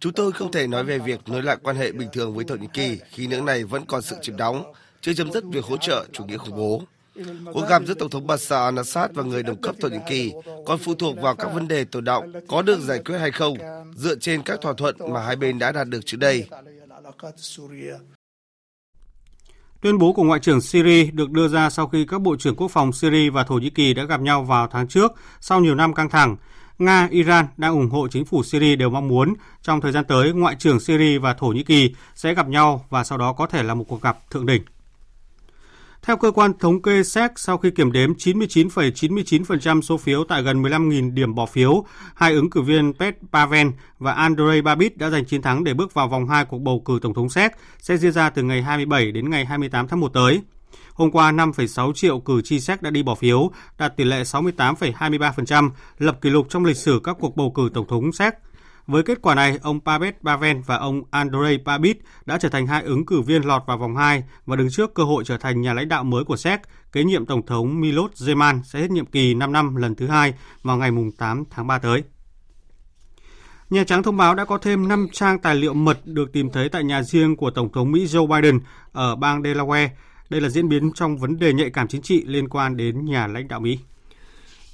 Chúng 0.00 0.12
tôi 0.12 0.32
không 0.32 0.52
thể 0.52 0.66
nói 0.66 0.84
về 0.84 0.98
việc 0.98 1.20
nối 1.28 1.42
lại 1.42 1.56
quan 1.62 1.76
hệ 1.76 1.92
bình 1.92 2.08
thường 2.12 2.34
với 2.34 2.44
Thổ 2.44 2.54
Nhĩ 2.54 2.66
Kỳ 2.72 2.98
khi 3.10 3.26
nước 3.26 3.42
này 3.42 3.64
vẫn 3.64 3.84
còn 3.86 4.02
sự 4.02 4.16
chiếm 4.22 4.36
đóng, 4.36 4.72
chưa 5.00 5.12
chấm 5.12 5.32
dứt 5.32 5.44
việc 5.44 5.64
hỗ 5.64 5.76
trợ 5.76 6.06
chủ 6.12 6.24
nghĩa 6.24 6.38
khủng 6.38 6.56
bố. 6.56 6.82
Cuộc 7.52 7.68
gặp 7.68 7.82
giữa 7.86 7.94
Tổng 7.94 8.10
thống 8.10 8.26
Bashar 8.26 8.74
al-Assad 8.74 9.08
và 9.14 9.22
người 9.22 9.42
đồng 9.42 9.60
cấp 9.60 9.74
Thổ 9.80 9.88
Nhĩ 9.88 9.98
Kỳ 10.08 10.32
còn 10.66 10.78
phụ 10.78 10.94
thuộc 10.94 11.16
vào 11.20 11.36
các 11.36 11.48
vấn 11.54 11.68
đề 11.68 11.84
tồn 11.84 12.04
động 12.04 12.32
có 12.48 12.62
được 12.62 12.80
giải 12.80 12.98
quyết 13.04 13.18
hay 13.18 13.30
không, 13.30 13.58
dựa 13.94 14.14
trên 14.14 14.42
các 14.42 14.60
thỏa 14.62 14.72
thuận 14.72 14.96
mà 15.12 15.22
hai 15.22 15.36
bên 15.36 15.58
đã 15.58 15.72
đạt 15.72 15.88
được 15.88 16.06
trước 16.06 16.16
đây. 16.16 16.48
Tuyên 19.80 19.98
bố 19.98 20.12
của 20.12 20.22
Ngoại 20.22 20.40
trưởng 20.40 20.60
Syria 20.60 21.04
được 21.04 21.30
đưa 21.30 21.48
ra 21.48 21.70
sau 21.70 21.86
khi 21.86 22.04
các 22.04 22.20
bộ 22.20 22.36
trưởng 22.36 22.56
quốc 22.56 22.70
phòng 22.70 22.92
Syria 22.92 23.30
và 23.30 23.44
Thổ 23.44 23.54
Nhĩ 23.54 23.70
Kỳ 23.70 23.94
đã 23.94 24.04
gặp 24.04 24.20
nhau 24.20 24.42
vào 24.42 24.68
tháng 24.72 24.88
trước 24.88 25.12
sau 25.40 25.60
nhiều 25.60 25.74
năm 25.74 25.94
căng 25.94 26.10
thẳng. 26.10 26.36
Nga, 26.78 27.08
Iran 27.10 27.46
đang 27.56 27.72
ủng 27.72 27.90
hộ 27.90 28.08
chính 28.08 28.24
phủ 28.24 28.42
Syria 28.42 28.76
đều 28.76 28.90
mong 28.90 29.08
muốn 29.08 29.34
trong 29.62 29.80
thời 29.80 29.92
gian 29.92 30.04
tới 30.04 30.32
Ngoại 30.32 30.56
trưởng 30.58 30.80
Syria 30.80 31.18
và 31.18 31.34
Thổ 31.34 31.46
Nhĩ 31.46 31.62
Kỳ 31.62 31.94
sẽ 32.14 32.34
gặp 32.34 32.48
nhau 32.48 32.84
và 32.90 33.04
sau 33.04 33.18
đó 33.18 33.32
có 33.32 33.46
thể 33.46 33.62
là 33.62 33.74
một 33.74 33.84
cuộc 33.88 34.02
gặp 34.02 34.18
thượng 34.30 34.46
đỉnh. 34.46 34.62
Theo 36.06 36.16
cơ 36.16 36.30
quan 36.30 36.58
thống 36.58 36.82
kê 36.82 37.02
Séc, 37.02 37.30
sau 37.36 37.58
khi 37.58 37.70
kiểm 37.70 37.92
đếm 37.92 38.12
99,99% 38.12 39.80
số 39.80 39.96
phiếu 39.96 40.24
tại 40.24 40.42
gần 40.42 40.62
15.000 40.62 41.14
điểm 41.14 41.34
bỏ 41.34 41.46
phiếu, 41.46 41.84
hai 42.14 42.32
ứng 42.32 42.50
cử 42.50 42.62
viên 42.62 42.92
Pet 42.92 43.16
Pavel 43.32 43.66
và 43.98 44.12
Andrei 44.12 44.62
Babis 44.62 44.92
đã 44.96 45.10
giành 45.10 45.24
chiến 45.24 45.42
thắng 45.42 45.64
để 45.64 45.74
bước 45.74 45.94
vào 45.94 46.08
vòng 46.08 46.28
2 46.28 46.44
cuộc 46.44 46.58
bầu 46.58 46.82
cử 46.84 46.98
tổng 47.02 47.14
thống 47.14 47.28
Séc 47.28 47.52
sẽ 47.78 47.96
diễn 47.96 48.12
ra 48.12 48.30
từ 48.30 48.42
ngày 48.42 48.62
27 48.62 49.12
đến 49.12 49.30
ngày 49.30 49.44
28 49.44 49.88
tháng 49.88 50.00
1 50.00 50.08
tới. 50.08 50.40
Hôm 50.92 51.10
qua, 51.10 51.32
5,6 51.32 51.92
triệu 51.92 52.20
cử 52.20 52.42
tri 52.42 52.60
Séc 52.60 52.82
đã 52.82 52.90
đi 52.90 53.02
bỏ 53.02 53.14
phiếu, 53.14 53.50
đạt 53.78 53.96
tỷ 53.96 54.04
lệ 54.04 54.22
68,23%, 54.22 55.70
lập 55.98 56.18
kỷ 56.20 56.30
lục 56.30 56.46
trong 56.48 56.64
lịch 56.64 56.76
sử 56.76 57.00
các 57.04 57.16
cuộc 57.20 57.36
bầu 57.36 57.50
cử 57.50 57.70
tổng 57.74 57.86
thống 57.88 58.12
Séc. 58.12 58.34
Với 58.86 59.02
kết 59.02 59.22
quả 59.22 59.34
này, 59.34 59.58
ông 59.62 59.80
Pavel 59.80 60.14
Baven 60.20 60.62
và 60.66 60.76
ông 60.76 61.02
Andrei 61.10 61.58
Babis 61.58 61.96
đã 62.26 62.38
trở 62.38 62.48
thành 62.48 62.66
hai 62.66 62.82
ứng 62.82 63.06
cử 63.06 63.20
viên 63.20 63.42
lọt 63.42 63.62
vào 63.66 63.78
vòng 63.78 63.96
2 63.96 64.24
và 64.46 64.56
đứng 64.56 64.70
trước 64.70 64.94
cơ 64.94 65.02
hội 65.02 65.24
trở 65.24 65.38
thành 65.38 65.60
nhà 65.60 65.74
lãnh 65.74 65.88
đạo 65.88 66.04
mới 66.04 66.24
của 66.24 66.36
Séc, 66.36 66.60
kế 66.92 67.04
nhiệm 67.04 67.26
Tổng 67.26 67.46
thống 67.46 67.80
Milos 67.80 68.10
Zeman 68.22 68.62
sẽ 68.62 68.80
hết 68.80 68.90
nhiệm 68.90 69.06
kỳ 69.06 69.34
5 69.34 69.52
năm 69.52 69.76
lần 69.76 69.94
thứ 69.94 70.06
hai 70.06 70.34
vào 70.62 70.76
ngày 70.76 70.90
8 71.18 71.44
tháng 71.50 71.66
3 71.66 71.78
tới. 71.78 72.02
Nhà 73.70 73.84
Trắng 73.84 74.02
thông 74.02 74.16
báo 74.16 74.34
đã 74.34 74.44
có 74.44 74.58
thêm 74.58 74.88
5 74.88 75.06
trang 75.12 75.38
tài 75.38 75.54
liệu 75.54 75.74
mật 75.74 75.98
được 76.04 76.32
tìm 76.32 76.50
thấy 76.50 76.68
tại 76.68 76.84
nhà 76.84 77.02
riêng 77.02 77.36
của 77.36 77.50
Tổng 77.50 77.72
thống 77.72 77.92
Mỹ 77.92 78.04
Joe 78.04 78.26
Biden 78.26 78.60
ở 78.92 79.16
bang 79.16 79.42
Delaware. 79.42 79.88
Đây 80.30 80.40
là 80.40 80.48
diễn 80.48 80.68
biến 80.68 80.92
trong 80.94 81.18
vấn 81.18 81.38
đề 81.38 81.52
nhạy 81.52 81.70
cảm 81.70 81.88
chính 81.88 82.02
trị 82.02 82.24
liên 82.26 82.48
quan 82.48 82.76
đến 82.76 83.04
nhà 83.04 83.26
lãnh 83.26 83.48
đạo 83.48 83.60
Mỹ. 83.60 83.78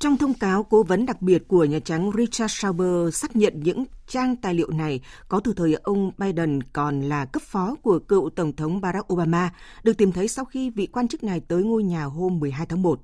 Trong 0.02 0.16
thông 0.16 0.34
cáo, 0.34 0.62
cố 0.62 0.82
vấn 0.82 1.06
đặc 1.06 1.22
biệt 1.22 1.48
của 1.48 1.64
Nhà 1.64 1.78
Trắng 1.78 2.10
Richard 2.18 2.54
Sauber 2.54 3.14
xác 3.14 3.36
nhận 3.36 3.60
những 3.60 3.84
trang 4.06 4.36
tài 4.36 4.54
liệu 4.54 4.70
này 4.70 5.00
có 5.28 5.40
từ 5.40 5.52
thời 5.56 5.74
ông 5.74 6.10
Biden 6.18 6.62
còn 6.62 7.00
là 7.00 7.24
cấp 7.24 7.42
phó 7.42 7.74
của 7.82 7.98
cựu 7.98 8.30
Tổng 8.30 8.56
thống 8.56 8.80
Barack 8.80 9.12
Obama, 9.12 9.52
được 9.82 9.92
tìm 9.98 10.12
thấy 10.12 10.28
sau 10.28 10.44
khi 10.44 10.70
vị 10.70 10.86
quan 10.86 11.08
chức 11.08 11.24
này 11.24 11.40
tới 11.40 11.64
ngôi 11.64 11.82
nhà 11.82 12.04
hôm 12.04 12.38
12 12.38 12.66
tháng 12.66 12.82
1. 12.82 13.00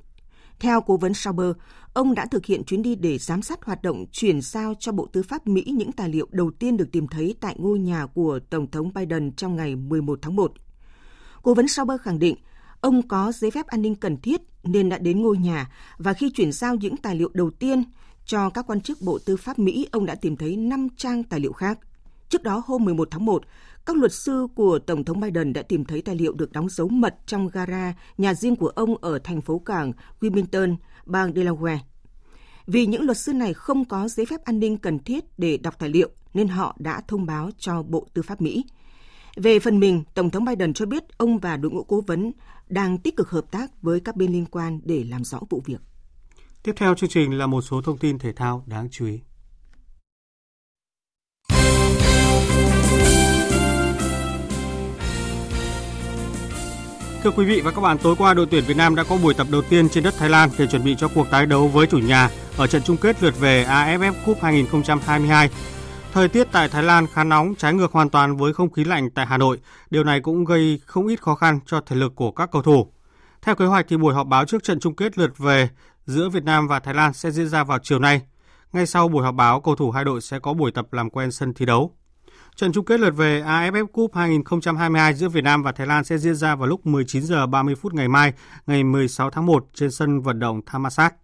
Theo 0.61 0.81
cố 0.81 0.97
vấn 0.97 1.15
Sauber, 1.15 1.51
ông 1.95 2.15
đã 2.15 2.27
thực 2.27 2.47
hiện 2.47 2.65
chuyến 2.65 2.83
đi 2.83 2.95
để 2.95 3.19
giám 3.19 3.43
sát 3.43 3.65
hoạt 3.65 3.83
động 3.83 4.05
chuyển 4.13 4.41
giao 4.41 4.75
cho 4.81 4.93
Bộ 4.93 5.07
Tư 5.13 5.23
pháp 5.23 5.47
Mỹ 5.47 5.63
những 5.63 5.93
tài 5.93 6.09
liệu 6.09 6.27
đầu 6.31 6.51
tiên 6.51 6.77
được 6.77 6.93
tìm 6.93 7.09
thấy 7.09 7.35
tại 7.41 7.55
ngôi 7.59 7.79
nhà 7.79 8.07
của 8.07 8.39
Tổng 8.51 8.71
thống 8.71 8.91
Biden 8.95 9.33
trong 9.33 9.57
ngày 9.57 9.77
11 9.77 10.19
tháng 10.23 10.37
1. 10.37 10.53
Cố 11.43 11.55
vấn 11.55 11.69
Sauber 11.69 12.01
khẳng 12.01 12.19
định 12.19 12.37
Ông 12.81 13.09
có 13.09 13.33
giấy 13.33 13.51
phép 13.51 13.67
an 13.67 13.83
ninh 13.83 13.95
cần 13.95 14.17
thiết 14.17 14.41
nên 14.62 14.88
đã 14.88 14.99
đến 14.99 15.23
ngôi 15.23 15.37
nhà 15.38 15.71
và 15.99 16.12
khi 16.12 16.31
chuyển 16.31 16.53
giao 16.53 16.75
những 16.75 16.97
tài 16.97 17.14
liệu 17.14 17.31
đầu 17.35 17.51
tiên 17.51 17.85
cho 18.25 18.51
các 18.51 18.67
quan 18.67 18.81
chức 18.81 19.03
Bộ 19.03 19.19
Tư 19.25 19.37
pháp 19.37 19.59
Mỹ, 19.59 19.87
ông 19.93 20.07
đã 20.07 20.14
tìm 20.14 20.37
thấy 20.37 20.57
5 20.57 20.88
trang 20.97 21.25
tài 21.25 21.41
liệu 21.41 21.53
khác. 21.53 21.79
Trước 22.29 22.43
đó 22.43 22.62
hôm 22.67 22.85
11 22.85 23.09
tháng 23.11 23.25
1, 23.25 23.43
các 23.87 23.97
luật 23.97 24.12
sư 24.12 24.47
của 24.55 24.79
Tổng 24.79 25.05
thống 25.05 25.21
Biden 25.21 25.53
đã 25.53 25.62
tìm 25.62 25.85
thấy 25.85 26.03
tài 26.03 26.17
liệu 26.17 26.33
được 26.33 26.53
đóng 26.53 26.69
dấu 26.69 26.88
mật 26.88 27.14
trong 27.27 27.49
gara 27.49 27.95
nhà 28.19 28.35
riêng 28.35 28.57
của 28.57 28.69
ông 28.69 28.97
ở 28.97 29.19
thành 29.19 29.41
phố 29.41 29.59
cảng 29.59 29.93
Wilmington, 30.21 30.77
bang 31.07 31.31
Delaware. 31.31 31.79
Vì 32.67 32.87
những 32.87 33.03
luật 33.03 33.19
sư 33.19 33.33
này 33.33 33.55
không 33.55 33.85
có 33.85 34.09
giấy 34.09 34.27
phép 34.27 34.45
an 34.45 34.59
ninh 34.59 34.77
cần 34.77 34.99
thiết 34.99 35.25
để 35.38 35.57
đọc 35.57 35.79
tài 35.79 35.88
liệu, 35.88 36.11
nên 36.35 36.49
họ 36.49 36.77
đã 36.79 37.01
thông 37.09 37.27
báo 37.27 37.51
cho 37.59 37.83
Bộ 37.83 38.07
Tư 38.14 38.23
pháp 38.23 38.41
Mỹ. 38.41 38.64
Về 39.42 39.59
phần 39.59 39.81
mình, 39.81 40.03
Tổng 40.14 40.31
thống 40.31 40.44
Biden 40.44 40.72
cho 40.74 40.87
biết 40.87 41.05
ông 41.18 41.38
và 41.38 41.57
đội 41.57 41.72
ngũ 41.72 41.83
cố 41.83 42.01
vấn 42.01 42.33
đang 42.68 42.98
tích 42.98 43.16
cực 43.16 43.31
hợp 43.31 43.44
tác 43.51 43.83
với 43.83 44.01
các 44.01 44.16
bên 44.16 44.33
liên 44.33 44.46
quan 44.46 44.81
để 44.85 45.05
làm 45.05 45.24
rõ 45.24 45.40
vụ 45.51 45.62
việc. 45.66 45.81
Tiếp 46.62 46.72
theo 46.77 46.94
chương 46.94 47.11
trình 47.11 47.38
là 47.38 47.46
một 47.46 47.61
số 47.62 47.83
thông 47.83 47.98
tin 47.98 48.18
thể 48.18 48.33
thao 48.33 48.64
đáng 48.66 48.88
chú 48.90 49.07
ý. 49.07 49.20
Thưa 57.22 57.31
quý 57.31 57.44
vị 57.44 57.61
và 57.61 57.70
các 57.70 57.81
bạn, 57.81 57.98
tối 57.98 58.14
qua 58.18 58.35
đội 58.35 58.46
tuyển 58.51 58.64
Việt 58.66 58.77
Nam 58.77 58.94
đã 58.94 59.05
có 59.05 59.16
buổi 59.22 59.35
tập 59.35 59.46
đầu 59.51 59.62
tiên 59.62 59.88
trên 59.88 60.05
đất 60.05 60.14
Thái 60.18 60.31
Lan 60.31 60.51
để 60.59 60.66
chuẩn 60.66 60.85
bị 60.85 60.94
cho 60.98 61.09
cuộc 61.14 61.31
tái 61.31 61.46
đấu 61.46 61.68
với 61.68 61.87
chủ 61.87 61.98
nhà 61.98 62.31
ở 62.57 62.66
trận 62.66 62.83
chung 62.83 62.96
kết 62.96 63.22
lượt 63.22 63.40
về 63.40 63.64
AFF 63.64 64.12
Cup 64.27 64.38
2022 64.42 65.51
Thời 66.12 66.29
tiết 66.29 66.49
tại 66.53 66.68
Thái 66.68 66.83
Lan 66.83 67.07
khá 67.07 67.25
nóng, 67.25 67.55
trái 67.55 67.75
ngược 67.75 67.92
hoàn 67.92 68.11
toàn 68.11 68.37
với 68.37 68.53
không 68.53 68.71
khí 68.71 68.85
lạnh 68.85 69.11
tại 69.11 69.27
Hà 69.27 69.38
Nội. 69.38 69.61
Điều 69.90 70.05
này 70.05 70.21
cũng 70.21 70.44
gây 70.44 70.81
không 70.87 71.07
ít 71.07 71.23
khó 71.23 71.35
khăn 71.35 71.61
cho 71.66 71.81
thể 71.81 71.97
lực 71.97 72.12
của 72.16 72.31
các 72.31 72.51
cầu 72.53 72.62
thủ. 72.62 72.92
Theo 73.42 73.55
kế 73.55 73.64
hoạch 73.66 73.87
thì 73.88 73.97
buổi 73.97 74.14
họp 74.14 74.27
báo 74.27 74.44
trước 74.44 74.62
trận 74.62 74.81
chung 74.81 74.97
kết 74.97 75.18
lượt 75.18 75.38
về 75.38 75.68
giữa 76.07 76.29
Việt 76.29 76.44
Nam 76.44 76.68
và 76.68 76.81
Thái 76.81 76.94
Lan 76.94 77.12
sẽ 77.12 77.31
diễn 77.31 77.49
ra 77.49 77.64
vào 77.64 77.79
chiều 77.83 77.99
nay. 77.99 78.23
Ngay 78.73 78.87
sau 78.87 79.09
buổi 79.09 79.25
họp 79.25 79.35
báo, 79.35 79.61
cầu 79.61 79.75
thủ 79.77 79.90
hai 79.90 80.05
đội 80.05 80.21
sẽ 80.21 80.38
có 80.38 80.55
buổi 80.55 80.73
tập 80.73 80.92
làm 80.92 81.11
quen 81.11 81.33
sân 81.33 81.55
thi 81.55 81.66
đấu. 81.66 81.97
Trận 82.57 82.73
chung 82.73 82.85
kết 82.85 83.01
lượt 83.01 83.11
về 83.11 83.42
AFF 83.42 83.87
Cup 83.87 84.14
2022 84.14 85.14
giữa 85.14 85.29
Việt 85.29 85.44
Nam 85.44 85.62
và 85.62 85.73
Thái 85.73 85.87
Lan 85.87 86.05
sẽ 86.05 86.18
diễn 86.18 86.35
ra 86.35 86.55
vào 86.55 86.68
lúc 86.68 86.87
19 86.87 87.23
giờ 87.23 87.47
30 87.47 87.75
phút 87.75 87.94
ngày 87.94 88.09
mai, 88.09 88.33
ngày 88.66 88.85
16 88.85 89.31
tháng 89.31 89.47
1 89.47 89.66
trên 89.75 89.90
sân 89.90 90.21
vận 90.21 90.38
động 90.38 90.61
Thammasat. 90.66 91.14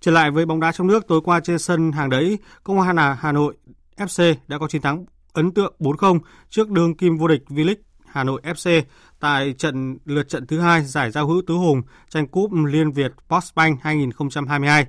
Trở 0.00 0.12
lại 0.12 0.30
với 0.30 0.46
bóng 0.46 0.60
đá 0.60 0.72
trong 0.72 0.86
nước, 0.86 1.08
tối 1.08 1.20
qua 1.24 1.40
trên 1.40 1.58
sân 1.58 1.92
hàng 1.92 2.10
đẫy, 2.10 2.38
Công 2.64 2.80
an 2.80 3.16
Hà 3.20 3.32
Nội 3.32 3.54
FC 3.96 4.34
đã 4.48 4.58
có 4.58 4.68
chiến 4.68 4.82
thắng 4.82 5.04
ấn 5.32 5.52
tượng 5.54 5.74
4-0 5.78 6.18
trước 6.50 6.70
đương 6.70 6.96
kim 6.96 7.16
vô 7.16 7.28
địch 7.28 7.42
V-League 7.48 7.74
Hà 8.06 8.24
Nội 8.24 8.40
FC 8.44 8.82
tại 9.20 9.54
trận 9.58 9.98
lượt 10.04 10.28
trận 10.28 10.46
thứ 10.46 10.60
hai 10.60 10.84
giải 10.84 11.10
giao 11.10 11.26
hữu 11.26 11.42
tứ 11.46 11.54
hùng 11.54 11.82
tranh 12.08 12.26
cúp 12.26 12.50
Liên 12.52 12.92
Việt 12.92 13.12
Postbank 13.28 13.80
2022. 13.82 14.86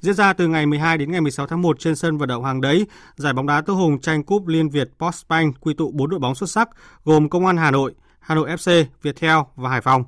Diễn 0.00 0.14
ra 0.14 0.32
từ 0.32 0.48
ngày 0.48 0.66
12 0.66 0.98
đến 0.98 1.12
ngày 1.12 1.20
16 1.20 1.46
tháng 1.46 1.62
1 1.62 1.78
trên 1.80 1.96
sân 1.96 2.18
vận 2.18 2.28
động 2.28 2.44
Hàng 2.44 2.60
Đấy, 2.60 2.86
giải 3.16 3.32
bóng 3.32 3.46
đá 3.46 3.60
tứ 3.60 3.72
hùng 3.72 4.00
tranh 4.00 4.22
cúp 4.22 4.46
Liên 4.46 4.68
Việt 4.68 4.90
Postbank 4.98 5.60
quy 5.60 5.74
tụ 5.74 5.90
4 5.94 6.10
đội 6.10 6.20
bóng 6.20 6.34
xuất 6.34 6.50
sắc 6.50 6.68
gồm 7.04 7.28
Công 7.28 7.46
an 7.46 7.56
Hà 7.56 7.70
Nội, 7.70 7.94
Hà 8.18 8.34
Nội 8.34 8.50
FC, 8.50 8.84
Viettel 9.02 9.38
và 9.56 9.70
Hải 9.70 9.80
Phòng. 9.80 10.04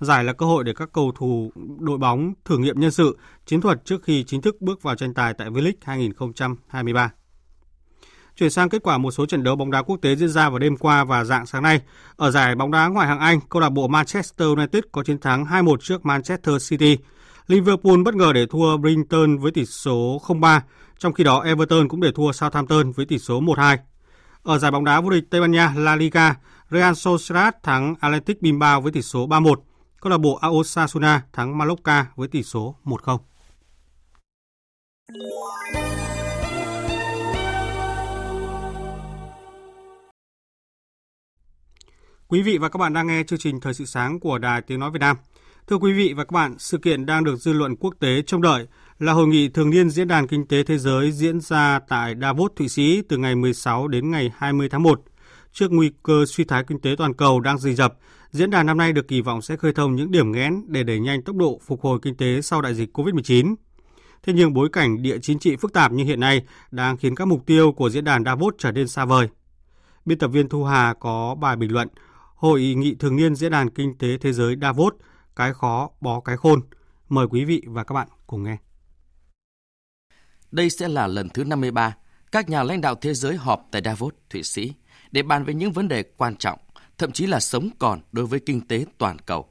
Giải 0.00 0.24
là 0.24 0.32
cơ 0.32 0.46
hội 0.46 0.64
để 0.64 0.72
các 0.76 0.88
cầu 0.92 1.12
thủ 1.16 1.50
đội 1.78 1.98
bóng 1.98 2.32
thử 2.44 2.58
nghiệm 2.58 2.80
nhân 2.80 2.90
sự, 2.90 3.18
chiến 3.46 3.60
thuật 3.60 3.84
trước 3.84 4.02
khi 4.02 4.24
chính 4.24 4.42
thức 4.42 4.60
bước 4.60 4.82
vào 4.82 4.94
tranh 4.94 5.14
tài 5.14 5.34
tại 5.34 5.50
V-League 5.50 5.72
2023. 5.82 7.10
Chuyển 8.38 8.50
sang 8.50 8.68
kết 8.68 8.82
quả 8.82 8.98
một 8.98 9.10
số 9.10 9.26
trận 9.26 9.42
đấu 9.42 9.56
bóng 9.56 9.70
đá 9.70 9.82
quốc 9.82 9.96
tế 10.02 10.16
diễn 10.16 10.28
ra 10.28 10.50
vào 10.50 10.58
đêm 10.58 10.76
qua 10.76 11.04
và 11.04 11.24
dạng 11.24 11.46
sáng 11.46 11.62
nay. 11.62 11.80
Ở 12.16 12.30
giải 12.30 12.54
bóng 12.54 12.70
đá 12.70 12.86
ngoại 12.86 13.08
hạng 13.08 13.18
Anh, 13.18 13.40
câu 13.48 13.62
lạc 13.62 13.68
bộ 13.68 13.88
Manchester 13.88 14.48
United 14.48 14.84
có 14.92 15.02
chiến 15.02 15.18
thắng 15.18 15.44
2-1 15.44 15.76
trước 15.76 16.06
Manchester 16.06 16.68
City. 16.70 16.98
Liverpool 17.46 18.02
bất 18.04 18.14
ngờ 18.14 18.32
để 18.32 18.46
thua 18.46 18.76
Brighton 18.76 19.38
với 19.38 19.52
tỷ 19.52 19.66
số 19.66 20.20
0-3, 20.26 20.60
trong 20.98 21.12
khi 21.12 21.24
đó 21.24 21.40
Everton 21.40 21.88
cũng 21.88 22.00
để 22.00 22.10
thua 22.14 22.32
Southampton 22.32 22.92
với 22.92 23.06
tỷ 23.06 23.18
số 23.18 23.40
1-2. 23.40 23.76
Ở 24.42 24.58
giải 24.58 24.70
bóng 24.70 24.84
đá 24.84 25.00
vô 25.00 25.10
địch 25.10 25.24
Tây 25.30 25.40
Ban 25.40 25.50
Nha 25.50 25.72
La 25.76 25.96
Liga, 25.96 26.34
Real 26.70 26.94
Sociedad 26.94 27.54
thắng 27.62 27.94
Athletic 28.00 28.42
Bilbao 28.42 28.80
với 28.80 28.92
tỷ 28.92 29.02
số 29.02 29.26
3-1. 29.26 29.54
Câu 30.00 30.10
lạc 30.10 30.18
bộ 30.18 30.40
Osasuna 30.48 31.22
thắng 31.32 31.58
Mallorca 31.58 32.06
với 32.16 32.28
tỷ 32.28 32.42
số 32.42 32.76
1-0. 32.84 33.18
Quý 42.30 42.42
vị 42.42 42.58
và 42.58 42.68
các 42.68 42.78
bạn 42.78 42.92
đang 42.92 43.06
nghe 43.06 43.22
chương 43.22 43.38
trình 43.38 43.60
Thời 43.60 43.74
sự 43.74 43.84
sáng 43.84 44.20
của 44.20 44.38
Đài 44.38 44.62
Tiếng 44.62 44.80
Nói 44.80 44.90
Việt 44.90 44.98
Nam. 44.98 45.16
Thưa 45.66 45.76
quý 45.76 45.92
vị 45.92 46.12
và 46.16 46.24
các 46.24 46.32
bạn, 46.32 46.54
sự 46.58 46.78
kiện 46.78 47.06
đang 47.06 47.24
được 47.24 47.36
dư 47.36 47.52
luận 47.52 47.76
quốc 47.76 47.94
tế 48.00 48.22
trông 48.22 48.42
đợi 48.42 48.66
là 48.98 49.12
hội 49.12 49.26
nghị 49.26 49.48
thường 49.48 49.70
niên 49.70 49.90
Diễn 49.90 50.08
đàn 50.08 50.26
Kinh 50.26 50.46
tế 50.46 50.62
Thế 50.62 50.78
giới 50.78 51.12
diễn 51.12 51.40
ra 51.40 51.80
tại 51.88 52.14
Davos, 52.20 52.52
Thụy 52.56 52.68
Sĩ 52.68 53.02
từ 53.08 53.16
ngày 53.16 53.34
16 53.34 53.88
đến 53.88 54.10
ngày 54.10 54.32
20 54.36 54.68
tháng 54.68 54.82
1. 54.82 55.00
Trước 55.52 55.72
nguy 55.72 55.90
cơ 56.02 56.24
suy 56.26 56.44
thoái 56.44 56.64
kinh 56.64 56.80
tế 56.80 56.94
toàn 56.98 57.14
cầu 57.14 57.40
đang 57.40 57.58
dình 57.58 57.76
dập, 57.76 57.94
diễn 58.30 58.50
đàn 58.50 58.66
năm 58.66 58.78
nay 58.78 58.92
được 58.92 59.08
kỳ 59.08 59.20
vọng 59.20 59.42
sẽ 59.42 59.56
khơi 59.56 59.72
thông 59.72 59.96
những 59.96 60.10
điểm 60.10 60.32
nghẽn 60.32 60.62
để 60.66 60.82
đẩy 60.82 61.00
nhanh 61.00 61.22
tốc 61.22 61.36
độ 61.36 61.60
phục 61.66 61.80
hồi 61.80 61.98
kinh 62.02 62.16
tế 62.16 62.40
sau 62.42 62.62
đại 62.62 62.74
dịch 62.74 62.98
COVID-19. 62.98 63.54
Thế 64.22 64.32
nhưng 64.32 64.54
bối 64.54 64.68
cảnh 64.72 65.02
địa 65.02 65.18
chính 65.22 65.38
trị 65.38 65.56
phức 65.56 65.72
tạp 65.72 65.92
như 65.92 66.04
hiện 66.04 66.20
nay 66.20 66.42
đang 66.70 66.96
khiến 66.96 67.14
các 67.14 67.28
mục 67.28 67.46
tiêu 67.46 67.72
của 67.72 67.90
diễn 67.90 68.04
đàn 68.04 68.24
Davos 68.24 68.54
trở 68.58 68.72
nên 68.72 68.88
xa 68.88 69.04
vời. 69.04 69.28
Biên 70.04 70.18
tập 70.18 70.28
viên 70.28 70.48
Thu 70.48 70.64
Hà 70.64 70.94
có 71.00 71.34
bài 71.40 71.56
bình 71.56 71.72
luận 71.72 71.88
Hội 72.38 72.74
nghị 72.76 72.94
thường 72.94 73.16
niên 73.16 73.34
Diễn 73.34 73.52
đàn 73.52 73.70
Kinh 73.70 73.98
tế 73.98 74.18
Thế 74.18 74.32
giới 74.32 74.56
Davos, 74.62 74.94
cái 75.36 75.52
khó 75.52 75.90
bó 76.00 76.20
cái 76.20 76.36
khôn. 76.36 76.60
Mời 77.08 77.26
quý 77.30 77.44
vị 77.44 77.62
và 77.66 77.84
các 77.84 77.94
bạn 77.94 78.08
cùng 78.26 78.42
nghe. 78.42 78.56
Đây 80.50 80.70
sẽ 80.70 80.88
là 80.88 81.06
lần 81.06 81.28
thứ 81.28 81.44
53 81.44 81.96
các 82.32 82.48
nhà 82.48 82.62
lãnh 82.62 82.80
đạo 82.80 82.94
thế 82.94 83.14
giới 83.14 83.36
họp 83.36 83.68
tại 83.70 83.82
Davos, 83.84 84.14
Thụy 84.30 84.42
Sĩ 84.42 84.72
để 85.10 85.22
bàn 85.22 85.44
về 85.44 85.54
những 85.54 85.72
vấn 85.72 85.88
đề 85.88 86.02
quan 86.02 86.36
trọng, 86.36 86.58
thậm 86.98 87.12
chí 87.12 87.26
là 87.26 87.40
sống 87.40 87.68
còn 87.78 88.00
đối 88.12 88.26
với 88.26 88.40
kinh 88.40 88.68
tế 88.68 88.84
toàn 88.98 89.18
cầu. 89.18 89.48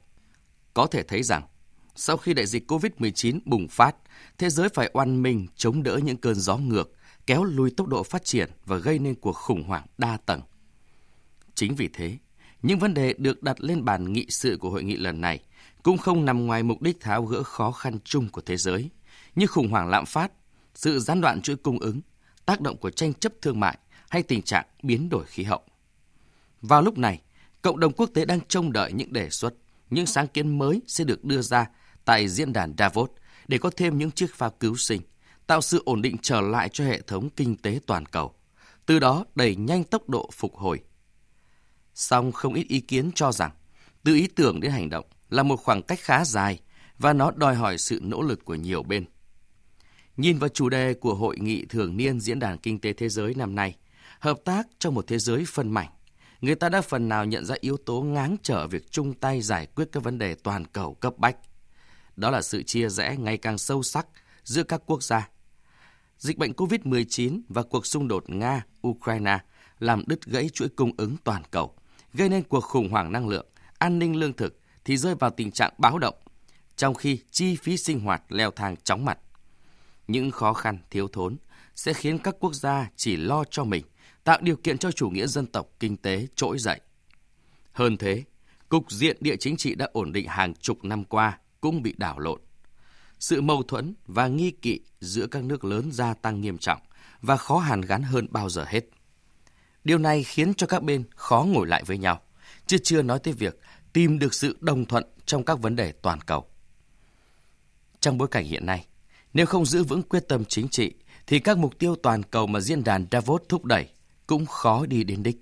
Có 0.73 0.88
thể 0.88 1.04
thấy 1.04 1.23
rằng, 1.23 1.43
sau 1.95 2.17
khi 2.17 2.34
đại 2.34 2.45
dịch 2.45 2.71
COVID-19 2.71 3.39
bùng 3.45 3.67
phát, 3.67 3.95
thế 4.38 4.50
giới 4.50 4.69
phải 4.69 4.89
oan 4.93 5.21
mình 5.21 5.47
chống 5.56 5.84
đỡ 5.84 6.00
những 6.04 6.17
cơn 6.17 6.36
gió 6.36 6.58
ngược, 6.58 6.93
kéo 7.26 7.43
lùi 7.43 7.71
tốc 7.71 7.88
độ 7.88 8.04
phát 8.04 8.26
triển 8.26 8.50
và 8.65 8.78
gây 8.78 9.00
nên 9.00 9.15
cuộc 9.15 9.36
khủng 9.36 9.63
hoảng 9.63 9.86
đa 9.97 10.17
tầng. 10.26 10.41
Chính 11.56 11.76
vì 11.76 11.89
thế, 11.93 12.17
những 12.67 12.80
vấn 12.80 12.93
đề 12.93 13.13
được 13.17 13.43
đặt 13.43 13.62
lên 13.62 13.86
bàn 13.86 14.13
nghị 14.13 14.25
sự 14.30 14.58
của 14.60 14.69
hội 14.69 14.84
nghị 14.84 14.95
lần 14.95 15.21
này 15.21 15.39
cũng 15.84 15.97
không 15.97 16.25
nằm 16.25 16.45
ngoài 16.45 16.63
mục 16.63 16.82
đích 16.82 16.99
tháo 16.99 17.23
gỡ 17.23 17.43
khó 17.43 17.71
khăn 17.71 17.99
chung 18.03 18.30
của 18.30 18.41
thế 18.41 18.58
giới, 18.58 18.89
như 19.36 19.47
khủng 19.47 19.69
hoảng 19.69 19.89
lạm 19.89 20.06
phát, 20.06 20.32
sự 20.75 20.99
gián 20.99 21.21
đoạn 21.21 21.41
chuỗi 21.41 21.56
cung 21.56 21.80
ứng, 21.80 22.01
tác 22.45 22.62
động 22.62 22.77
của 22.77 22.89
tranh 22.89 23.13
chấp 23.13 23.34
thương 23.41 23.60
mại 23.60 23.77
hay 24.10 24.23
tình 24.23 24.41
trạng 24.41 24.65
biến 24.84 25.10
đổi 25.10 25.25
khí 25.25 25.43
hậu. 25.43 25.62
Vào 26.62 26.82
lúc 26.82 26.97
này, 26.97 27.21
cộng 27.62 27.80
đồng 27.80 27.93
quốc 27.93 28.10
tế 28.13 28.25
đang 28.25 28.39
trông 28.47 28.71
đợi 28.71 28.93
những 28.93 29.13
đề 29.13 29.30
xuất, 29.30 29.53
những 29.89 30.06
sáng 30.06 30.27
kiến 30.27 30.58
mới 30.58 30.82
sẽ 30.88 31.03
được 31.03 31.25
đưa 31.25 31.41
ra 31.41 31.69
tại 32.06 32.27
diễn 32.27 32.53
đàn 32.53 32.73
Davos 32.77 33.10
để 33.47 33.58
có 33.58 33.69
thêm 33.77 33.97
những 33.97 34.12
chiếc 34.12 34.36
phao 34.36 34.49
cứu 34.49 34.75
sinh, 34.75 35.01
tạo 35.47 35.62
sự 35.62 35.82
ổn 35.86 36.01
định 36.01 36.17
trở 36.21 36.41
lại 36.41 36.69
cho 36.69 36.84
hệ 36.84 37.01
thống 37.01 37.30
kinh 37.30 37.56
tế 37.56 37.80
toàn 37.86 38.06
cầu, 38.06 38.34
từ 38.86 38.99
đó 38.99 39.25
đẩy 39.36 39.56
nhanh 39.56 39.84
tốc 39.84 40.10
độ 40.10 40.30
phục 40.34 40.56
hồi 40.56 40.80
Song 41.98 42.32
không 42.32 42.54
ít 42.54 42.68
ý 42.68 42.80
kiến 42.80 43.12
cho 43.16 43.32
rằng 43.32 43.52
từ 44.04 44.14
ý 44.14 44.28
tưởng 44.28 44.60
đến 44.60 44.72
hành 44.72 44.90
động 44.90 45.06
là 45.30 45.44
một 45.44 45.58
khoảng 45.58 45.82
cách 45.82 46.00
khá 46.02 46.26
dài 46.26 46.60
và 46.98 47.14
nó 47.14 47.32
đòi 47.32 47.56
hỏi 47.56 47.78
sự 47.78 48.00
nỗ 48.04 48.22
lực 48.22 48.46
của 48.46 48.56
nhiều 48.56 48.84
bên. 48.84 49.06
Nhìn 50.18 50.38
vào 50.38 50.50
chủ 50.50 50.70
đề 50.70 50.94
của 50.94 51.16
Hội 51.16 51.38
nghị 51.40 51.66
thường 51.66 51.98
niên 51.98 52.20
Diễn 52.20 52.40
đàn 52.40 52.58
Kinh 52.58 52.80
tế 52.80 52.94
Thế 52.94 53.10
giới 53.10 53.34
năm 53.36 53.56
nay, 53.56 53.76
hợp 54.20 54.38
tác 54.46 54.68
trong 54.80 54.96
một 54.96 55.08
thế 55.08 55.20
giới 55.20 55.46
phân 55.48 55.72
mảnh, 55.72 55.90
người 56.42 56.56
ta 56.56 56.70
đã 56.70 56.82
phần 56.82 57.10
nào 57.10 57.26
nhận 57.26 57.46
ra 57.46 57.56
yếu 57.60 57.78
tố 57.78 58.02
ngáng 58.02 58.38
trở 58.44 58.68
việc 58.68 58.92
chung 58.92 59.14
tay 59.14 59.42
giải 59.42 59.66
quyết 59.66 59.90
các 59.92 60.04
vấn 60.04 60.18
đề 60.18 60.36
toàn 60.36 60.66
cầu 60.66 60.94
cấp 60.94 61.14
bách. 61.18 61.38
Đó 62.16 62.32
là 62.32 62.42
sự 62.42 62.64
chia 62.64 62.90
rẽ 62.90 63.16
ngày 63.20 63.38
càng 63.38 63.58
sâu 63.58 63.84
sắc 63.84 64.08
giữa 64.44 64.64
các 64.64 64.82
quốc 64.86 65.04
gia. 65.04 65.30
Dịch 66.18 66.38
bệnh 66.38 66.52
COVID-19 66.52 67.42
và 67.50 67.64
cuộc 67.64 67.86
xung 67.86 68.08
đột 68.08 68.24
Nga-Ukraine 68.28 69.40
làm 69.80 70.04
đứt 70.08 70.26
gãy 70.26 70.50
chuỗi 70.54 70.70
cung 70.70 70.92
ứng 70.98 71.16
toàn 71.24 71.44
cầu– 71.52 71.74
gây 72.13 72.30
nên 72.30 72.43
cuộc 72.43 72.62
khủng 72.62 72.89
hoảng 72.89 73.12
năng 73.12 73.28
lượng, 73.28 73.46
an 73.78 74.00
ninh 74.00 74.15
lương 74.15 74.34
thực 74.34 74.60
thì 74.86 74.98
rơi 74.98 75.15
vào 75.15 75.30
tình 75.30 75.52
trạng 75.52 75.74
báo 75.78 76.00
động, 76.00 76.15
trong 76.76 76.93
khi 76.93 77.20
chi 77.32 77.56
phí 77.56 77.78
sinh 77.78 78.00
hoạt 78.00 78.24
leo 78.30 78.52
thang 78.52 78.76
chóng 78.84 79.06
mặt. 79.06 79.20
Những 80.08 80.32
khó 80.32 80.54
khăn 80.54 80.78
thiếu 80.89 81.08
thốn 81.08 81.38
sẽ 81.76 81.93
khiến 81.93 82.20
các 82.20 82.36
quốc 82.39 82.54
gia 82.54 82.89
chỉ 82.96 83.17
lo 83.17 83.43
cho 83.52 83.63
mình, 83.63 83.86
tạo 84.24 84.38
điều 84.41 84.56
kiện 84.56 84.78
cho 84.78 84.91
chủ 84.91 85.10
nghĩa 85.10 85.28
dân 85.28 85.46
tộc 85.46 85.67
kinh 85.80 85.98
tế 85.98 86.28
trỗi 86.36 86.60
dậy. 86.60 86.80
Hơn 87.72 87.98
thế, 87.98 88.24
cục 88.70 88.91
diện 88.91 89.17
địa 89.20 89.36
chính 89.36 89.58
trị 89.58 89.76
đã 89.76 89.89
ổn 89.93 90.12
định 90.12 90.28
hàng 90.28 90.54
chục 90.56 90.84
năm 90.84 91.04
qua 91.04 91.39
cũng 91.62 91.82
bị 91.82 91.93
đảo 91.98 92.20
lộn. 92.20 92.41
Sự 93.20 93.41
mâu 93.41 93.63
thuẫn 93.63 93.96
và 94.06 94.28
nghi 94.28 94.52
kỵ 94.52 94.80
giữa 95.00 95.28
các 95.28 95.43
nước 95.43 95.63
lớn 95.65 95.91
gia 95.91 96.13
tăng 96.13 96.41
nghiêm 96.41 96.58
trọng 96.58 96.82
và 97.22 97.38
khó 97.38 97.58
hàn 97.58 97.82
gắn 97.82 98.04
hơn 98.04 98.28
bao 98.30 98.50
giờ 98.50 98.65
hết. 98.67 98.86
Điều 99.88 99.97
này 99.97 100.23
khiến 100.23 100.54
cho 100.54 100.67
các 100.67 100.84
bên 100.84 101.04
khó 101.15 101.45
ngồi 101.47 101.67
lại 101.67 101.84
với 101.84 101.97
nhau, 101.97 102.21
chứ 102.65 102.78
chưa 102.84 103.02
nói 103.02 103.19
tới 103.19 103.34
việc 103.34 103.60
tìm 103.93 104.19
được 104.19 104.34
sự 104.34 104.58
đồng 104.60 104.86
thuận 104.86 105.04
trong 105.26 105.45
các 105.45 105.60
vấn 105.60 105.76
đề 105.76 105.91
toàn 105.91 106.21
cầu. 106.21 106.45
Trong 108.00 108.17
bối 108.17 108.28
cảnh 108.28 108.45
hiện 108.45 108.65
nay, 108.65 108.86
nếu 109.34 109.45
không 109.45 109.65
giữ 109.65 109.84
vững 109.84 110.04
quyết 110.04 110.28
tâm 110.28 110.45
chính 110.45 110.67
trị, 110.67 110.93
thì 111.28 111.39
các 111.39 111.58
mục 111.58 111.80
tiêu 111.80 111.95
toàn 111.95 112.23
cầu 112.23 112.47
mà 112.47 112.60
diễn 112.60 112.84
đàn 112.84 113.06
Davos 113.12 113.41
thúc 113.50 113.65
đẩy 113.65 113.89
cũng 114.28 114.45
khó 114.45 114.86
đi 114.86 115.04
đến 115.04 115.23
đích. 115.23 115.38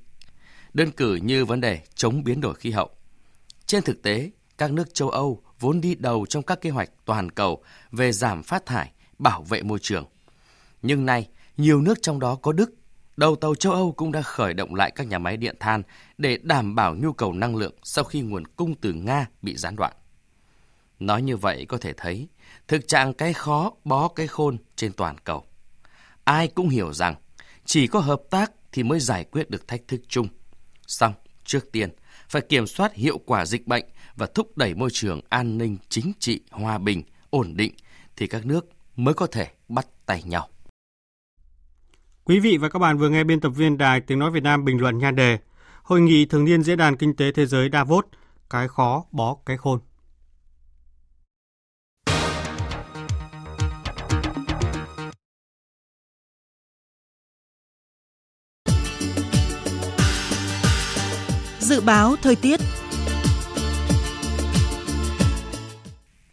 Đơn 0.73 0.91
cử 0.91 1.15
như 1.15 1.45
vấn 1.45 1.62
đề 1.62 1.79
chống 1.95 2.23
biến 2.23 2.41
đổi 2.41 2.55
khí 2.55 2.71
hậu. 2.71 2.89
Trên 3.65 3.84
thực 3.84 4.01
tế, 4.01 4.31
các 4.58 4.71
nước 4.71 4.93
châu 4.93 5.10
Âu 5.10 5.41
vốn 5.60 5.81
đi 5.81 5.95
đầu 5.95 6.25
trong 6.29 6.43
các 6.43 6.62
kế 6.62 6.69
hoạch 6.69 6.89
toàn 7.05 7.31
cầu 7.31 7.63
về 7.91 8.12
giảm 8.12 8.43
phát 8.43 8.65
thải, 8.65 8.91
bảo 9.19 9.43
vệ 9.43 9.63
môi 9.63 9.79
trường. 9.81 10.05
Nhưng 10.81 11.05
nay, 11.05 11.29
nhiều 11.58 11.81
nước 11.81 12.01
trong 12.01 12.19
đó 12.19 12.36
có 12.36 12.51
Đức 12.51 12.71
đầu 13.17 13.36
tàu 13.36 13.56
châu 13.56 13.73
Âu 13.73 13.91
cũng 13.91 14.12
đã 14.12 14.21
khởi 14.21 14.54
động 14.54 14.75
lại 14.75 14.91
các 14.95 15.08
nhà 15.08 15.19
máy 15.19 15.38
điện 15.38 15.56
than 15.60 15.84
để 16.17 16.38
đảm 16.43 16.75
bảo 16.75 16.95
nhu 16.95 17.13
cầu 17.13 17.34
năng 17.34 17.56
lượng 17.56 17.73
sau 17.84 18.04
khi 18.04 18.21
nguồn 18.21 18.47
cung 18.47 18.75
từ 18.75 18.93
Nga 18.93 19.25
bị 19.41 19.56
gián 19.58 19.75
đoạn. 19.75 19.93
Nói 20.99 21.21
như 21.21 21.38
vậy 21.38 21.65
có 21.69 21.78
thể 21.78 21.93
thấy, 21.93 22.28
thực 22.67 22.88
trạng 22.88 23.13
cái 23.13 23.34
khó 23.34 23.71
bó 23.84 24.08
cái 24.08 24.28
khôn 24.28 24.58
trên 24.75 24.93
toàn 24.93 25.17
cầu. 25.17 25.45
Ai 26.23 26.47
cũng 26.47 26.69
hiểu 26.69 26.93
rằng, 26.93 27.15
chỉ 27.65 27.88
có 27.88 27.99
hợp 27.99 28.21
tác 28.30 28.51
thì 28.71 28.84
mới 28.84 28.99
giải 28.99 29.23
quyết 29.23 29.49
được 29.49 29.67
thách 29.67 29.88
thức 29.88 30.01
chung. 30.08 30.28
Xong, 30.88 31.13
trước 31.45 31.71
tiên, 31.71 31.89
phải 32.30 32.41
kiểm 32.41 32.67
soát 32.67 32.93
hiệu 32.93 33.17
quả 33.17 33.45
dịch 33.45 33.67
bệnh 33.67 33.86
và 34.15 34.28
thúc 34.34 34.58
đẩy 34.58 34.73
môi 34.73 34.89
trường 34.93 35.21
an 35.30 35.58
ninh 35.58 35.78
chính 35.89 36.12
trị, 36.19 36.41
hòa 36.51 36.78
bình, 36.78 37.04
ổn 37.30 37.54
định 37.56 37.73
thì 38.15 38.28
các 38.28 38.45
nước 38.45 38.65
mới 38.95 39.13
có 39.13 39.28
thể 39.28 39.47
bắt 39.67 39.88
tay 40.06 40.23
nhau. 40.25 40.49
Quý 42.27 42.39
vị 42.39 42.57
và 42.57 42.69
các 42.69 42.79
bạn 42.79 42.97
vừa 42.97 43.09
nghe 43.09 43.23
biên 43.23 43.39
tập 43.39 43.49
viên 43.49 43.77
Đài 43.77 44.01
Tiếng 44.01 44.19
Nói 44.19 44.31
Việt 44.31 44.43
Nam 44.43 44.65
bình 44.65 44.81
luận 44.81 44.97
nhan 44.97 45.15
đề 45.15 45.38
Hội 45.83 46.01
nghị 46.01 46.25
thường 46.25 46.45
niên 46.45 46.63
Diễn 46.63 46.77
đàn 46.77 46.97
Kinh 46.97 47.15
tế 47.15 47.31
Thế 47.31 47.45
giới 47.45 47.69
Davos, 47.73 48.05
cái 48.49 48.67
khó 48.67 49.05
bó 49.11 49.38
cái 49.45 49.57
khôn. 49.57 49.79
Dự 61.59 61.81
báo 61.81 62.15
thời 62.21 62.35
tiết 62.35 62.59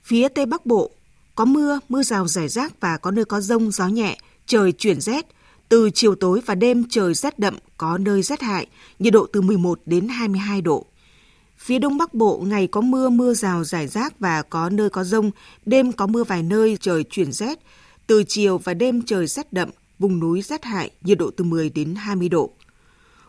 Phía 0.03 0.29
Tây 0.29 0.47
Bắc 0.47 0.67
Bộ 0.67 0.91
có 1.35 1.45
mưa, 1.45 1.79
mưa 1.89 2.03
rào 2.03 2.29
rải 2.29 2.49
rác 2.49 2.81
và 2.81 2.97
có 2.97 3.11
nơi 3.11 3.25
có 3.25 3.41
rông, 3.41 3.71
gió 3.71 3.89
nhẹ, 3.89 4.19
trời 4.47 4.73
chuyển 4.73 5.01
rét, 5.01 5.27
từ 5.73 5.91
chiều 5.95 6.15
tối 6.15 6.41
và 6.47 6.55
đêm 6.55 6.85
trời 6.91 7.15
rét 7.15 7.39
đậm, 7.39 7.57
có 7.77 7.99
nơi 7.99 8.23
rét 8.23 8.41
hại, 8.43 8.67
nhiệt 8.99 9.13
độ 9.13 9.27
từ 9.33 9.41
11 9.41 9.81
đến 9.87 10.09
22 10.09 10.61
độ. 10.61 10.87
Phía 11.59 11.79
Đông 11.79 11.99
Bắc 11.99 12.15
Bộ 12.15 12.43
ngày 12.47 12.67
có 12.67 12.81
mưa, 12.81 13.09
mưa 13.09 13.35
rào 13.35 13.65
rải 13.65 13.89
rác 13.89 14.21
và 14.21 14.43
có 14.43 14.71
nơi 14.71 14.91
có 14.91 15.05
rông, 15.05 15.31
đêm 15.67 15.93
có 15.93 16.07
mưa 16.07 16.25
vài 16.25 16.43
nơi, 16.43 16.77
trời 16.81 17.05
chuyển 17.05 17.33
rét. 17.33 17.59
Từ 18.07 18.25
chiều 18.29 18.59
và 18.59 18.75
đêm 18.75 19.03
trời 19.03 19.27
rét 19.27 19.53
đậm, 19.53 19.71
vùng 19.99 20.21
núi 20.21 20.43
rét 20.43 20.65
hại, 20.65 20.91
nhiệt 21.03 21.19
độ 21.19 21.31
từ 21.37 21.45
10 21.45 21.71
đến 21.71 21.95
20 21.95 22.29
độ. 22.29 22.51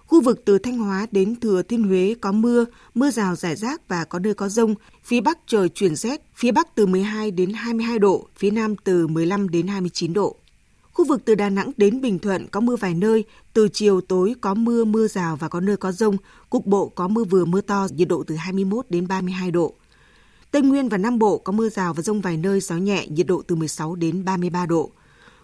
Khu 0.05 0.21
vực 0.21 0.41
từ 0.45 0.57
Thanh 0.57 0.77
Hóa 0.77 1.07
đến 1.11 1.35
Thừa 1.39 1.61
Thiên 1.61 1.83
Huế 1.83 2.15
có 2.21 2.31
mưa, 2.31 2.65
mưa 2.93 3.11
rào 3.11 3.35
rải 3.35 3.55
rác 3.55 3.87
và 3.87 4.05
có 4.05 4.19
nơi 4.19 4.33
có 4.33 4.49
rông. 4.49 4.75
Phía 5.03 5.21
Bắc 5.21 5.39
trời 5.47 5.69
chuyển 5.69 5.95
rét, 5.95 6.21
phía 6.35 6.51
Bắc 6.51 6.75
từ 6.75 6.85
12 6.85 7.31
đến 7.31 7.53
22 7.53 7.99
độ, 7.99 8.27
phía 8.37 8.51
Nam 8.51 8.75
từ 8.75 9.07
15 9.07 9.49
đến 9.49 9.67
29 9.67 10.13
độ. 10.13 10.39
Khu 10.93 11.05
vực 11.05 11.21
từ 11.25 11.35
Đà 11.35 11.49
Nẵng 11.49 11.71
đến 11.77 12.01
Bình 12.01 12.19
Thuận 12.19 12.47
có 12.47 12.59
mưa 12.59 12.75
vài 12.75 12.93
nơi, 12.93 13.23
từ 13.53 13.67
chiều 13.73 14.01
tối 14.01 14.35
có 14.41 14.53
mưa, 14.53 14.85
mưa 14.85 15.07
rào 15.07 15.35
và 15.35 15.47
có 15.49 15.59
nơi 15.59 15.77
có 15.77 15.91
rông, 15.91 16.17
cục 16.49 16.65
bộ 16.65 16.89
có 16.89 17.07
mưa 17.07 17.23
vừa 17.23 17.45
mưa 17.45 17.61
to, 17.61 17.87
nhiệt 17.95 18.07
độ 18.07 18.23
từ 18.27 18.35
21 18.35 18.85
đến 18.89 19.07
32 19.07 19.51
độ. 19.51 19.73
Tây 20.51 20.61
Nguyên 20.61 20.89
và 20.89 20.97
Nam 20.97 21.19
Bộ 21.19 21.37
có 21.37 21.51
mưa 21.51 21.69
rào 21.69 21.93
và 21.93 22.01
rông 22.01 22.21
vài 22.21 22.37
nơi, 22.37 22.59
gió 22.59 22.75
nhẹ, 22.75 23.07
nhiệt 23.07 23.27
độ 23.27 23.41
từ 23.47 23.55
16 23.55 23.95
đến 23.95 24.25
33 24.25 24.65
độ. 24.65 24.91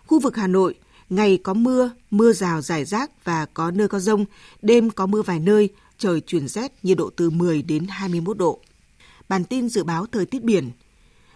Khu 0.07 0.19
vực 0.19 0.35
Hà 0.37 0.47
Nội, 0.47 0.75
ngày 1.09 1.37
có 1.37 1.53
mưa, 1.53 1.91
mưa 2.11 2.33
rào 2.33 2.61
rải 2.61 2.85
rác 2.85 3.25
và 3.25 3.45
có 3.45 3.71
nơi 3.71 3.87
có 3.87 3.99
rông, 3.99 4.25
đêm 4.61 4.89
có 4.89 5.05
mưa 5.05 5.21
vài 5.21 5.39
nơi, 5.39 5.69
trời 5.97 6.21
chuyển 6.21 6.47
rét, 6.47 6.71
nhiệt 6.83 6.97
độ 6.97 7.09
từ 7.15 7.29
10 7.29 7.61
đến 7.61 7.85
21 7.89 8.37
độ. 8.37 8.59
Bản 9.29 9.43
tin 9.43 9.69
dự 9.69 9.83
báo 9.83 10.05
thời 10.11 10.25
tiết 10.25 10.43
biển– 10.43 10.71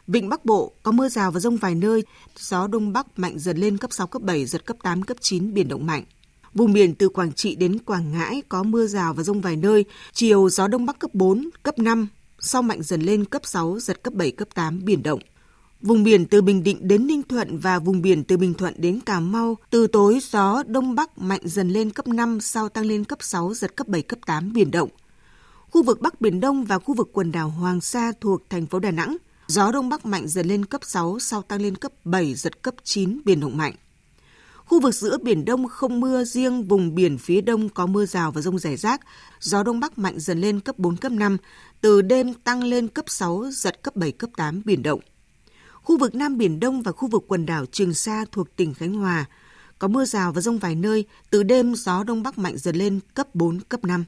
Vịnh 0.07 0.29
Bắc 0.29 0.45
Bộ 0.45 0.73
có 0.83 0.91
mưa 0.91 1.09
rào 1.09 1.31
và 1.31 1.39
rông 1.39 1.57
vài 1.57 1.75
nơi, 1.75 2.03
gió 2.37 2.67
đông 2.67 2.93
bắc 2.93 3.19
mạnh 3.19 3.39
dần 3.39 3.57
lên 3.57 3.77
cấp 3.77 3.93
6, 3.93 4.07
cấp 4.07 4.21
7, 4.21 4.45
giật 4.45 4.65
cấp 4.65 4.77
8, 4.83 5.03
cấp 5.03 5.17
9, 5.21 5.53
biển 5.53 5.67
động 5.67 5.85
mạnh. 5.85 6.03
Vùng 6.53 6.73
biển 6.73 6.95
từ 6.95 7.09
Quảng 7.09 7.33
Trị 7.33 7.55
đến 7.55 7.79
Quảng 7.79 8.11
Ngãi 8.11 8.41
có 8.49 8.63
mưa 8.63 8.87
rào 8.87 9.13
và 9.13 9.23
rông 9.23 9.41
vài 9.41 9.55
nơi, 9.55 9.85
chiều 10.13 10.49
gió 10.49 10.67
đông 10.67 10.85
bắc 10.85 10.99
cấp 10.99 11.13
4, 11.13 11.49
cấp 11.63 11.79
5, 11.79 12.07
sau 12.39 12.61
mạnh 12.61 12.83
dần 12.83 13.01
lên 13.01 13.25
cấp 13.25 13.41
6, 13.45 13.79
giật 13.79 14.03
cấp 14.03 14.13
7, 14.13 14.31
cấp 14.31 14.47
8, 14.53 14.85
biển 14.85 15.03
động. 15.03 15.19
Vùng 15.81 16.03
biển 16.03 16.25
từ 16.25 16.41
Bình 16.41 16.63
Định 16.63 16.87
đến 16.87 17.07
Ninh 17.07 17.23
Thuận 17.23 17.57
và 17.57 17.79
vùng 17.79 18.01
biển 18.01 18.23
từ 18.23 18.37
Bình 18.37 18.53
Thuận 18.53 18.73
đến 18.77 18.99
Cà 18.99 19.19
Mau, 19.19 19.57
từ 19.69 19.87
tối 19.87 20.19
gió 20.31 20.63
đông 20.67 20.95
bắc 20.95 21.17
mạnh 21.17 21.41
dần 21.43 21.69
lên 21.69 21.89
cấp 21.89 22.07
5, 22.07 22.41
sau 22.41 22.69
tăng 22.69 22.85
lên 22.85 23.03
cấp 23.03 23.19
6, 23.21 23.53
giật 23.53 23.75
cấp 23.75 23.87
7, 23.87 24.01
cấp 24.01 24.19
8, 24.25 24.53
biển 24.53 24.71
động. 24.71 24.89
Khu 25.69 25.83
vực 25.83 26.01
Bắc 26.01 26.21
Biển 26.21 26.39
Đông 26.39 26.63
và 26.63 26.79
khu 26.79 26.93
vực 26.93 27.09
quần 27.13 27.31
đảo 27.31 27.49
Hoàng 27.49 27.81
Sa 27.81 28.11
thuộc 28.21 28.49
thành 28.49 28.65
phố 28.65 28.79
Đà 28.79 28.91
Nẵng, 28.91 29.17
Gió 29.47 29.71
Đông 29.71 29.89
Bắc 29.89 30.06
mạnh 30.06 30.27
dần 30.27 30.47
lên 30.47 30.65
cấp 30.65 30.82
6, 30.84 31.19
sau 31.19 31.41
tăng 31.41 31.62
lên 31.62 31.75
cấp 31.75 31.91
7, 32.03 32.36
giật 32.36 32.62
cấp 32.62 32.75
9, 32.84 33.21
biển 33.25 33.39
động 33.39 33.58
mạnh. 33.58 33.73
Khu 34.65 34.79
vực 34.79 34.95
giữa 34.95 35.17
Biển 35.17 35.45
Đông 35.45 35.67
không 35.67 35.99
mưa, 35.99 36.23
riêng 36.23 36.67
vùng 36.67 36.95
biển 36.95 37.17
phía 37.17 37.41
đông 37.41 37.69
có 37.69 37.86
mưa 37.86 38.06
rào 38.06 38.32
và 38.32 38.41
rông 38.41 38.60
rải 38.60 38.77
rác. 38.77 39.01
Gió 39.39 39.63
Đông 39.63 39.79
Bắc 39.79 39.97
mạnh 39.97 40.19
dần 40.19 40.41
lên 40.41 40.60
cấp 40.60 40.79
4, 40.79 40.95
cấp 40.95 41.12
5, 41.12 41.38
từ 41.82 42.01
đêm 42.01 42.34
tăng 42.34 42.63
lên 42.63 42.88
cấp 42.88 43.06
6, 43.08 43.45
giật 43.51 43.84
cấp 43.84 43.95
7, 43.95 44.12
cấp 44.12 44.29
8, 44.38 44.62
biển 44.65 44.84
động. 44.84 44.99
Khu 45.73 45.97
vực 45.97 46.15
Nam 46.15 46.38
Biển 46.38 46.60
Đông 46.60 46.82
và 46.82 46.91
khu 46.91 47.08
vực 47.08 47.23
quần 47.27 47.45
đảo 47.45 47.65
Trường 47.65 47.93
Sa 47.93 48.25
thuộc 48.32 48.56
tỉnh 48.56 48.73
Khánh 48.73 48.93
Hòa 48.93 49.25
có 49.79 49.88
mưa 49.88 50.06
rào 50.06 50.32
và 50.32 50.41
rông 50.41 50.58
vài 50.58 50.75
nơi, 50.75 51.06
từ 51.29 51.43
đêm 51.43 51.75
gió 51.75 52.03
Đông 52.03 52.23
Bắc 52.23 52.38
mạnh 52.38 52.58
dần 52.58 52.75
lên 52.75 52.99
cấp 53.13 53.36
4, 53.36 53.60
cấp 53.60 53.84
5. 53.84 54.06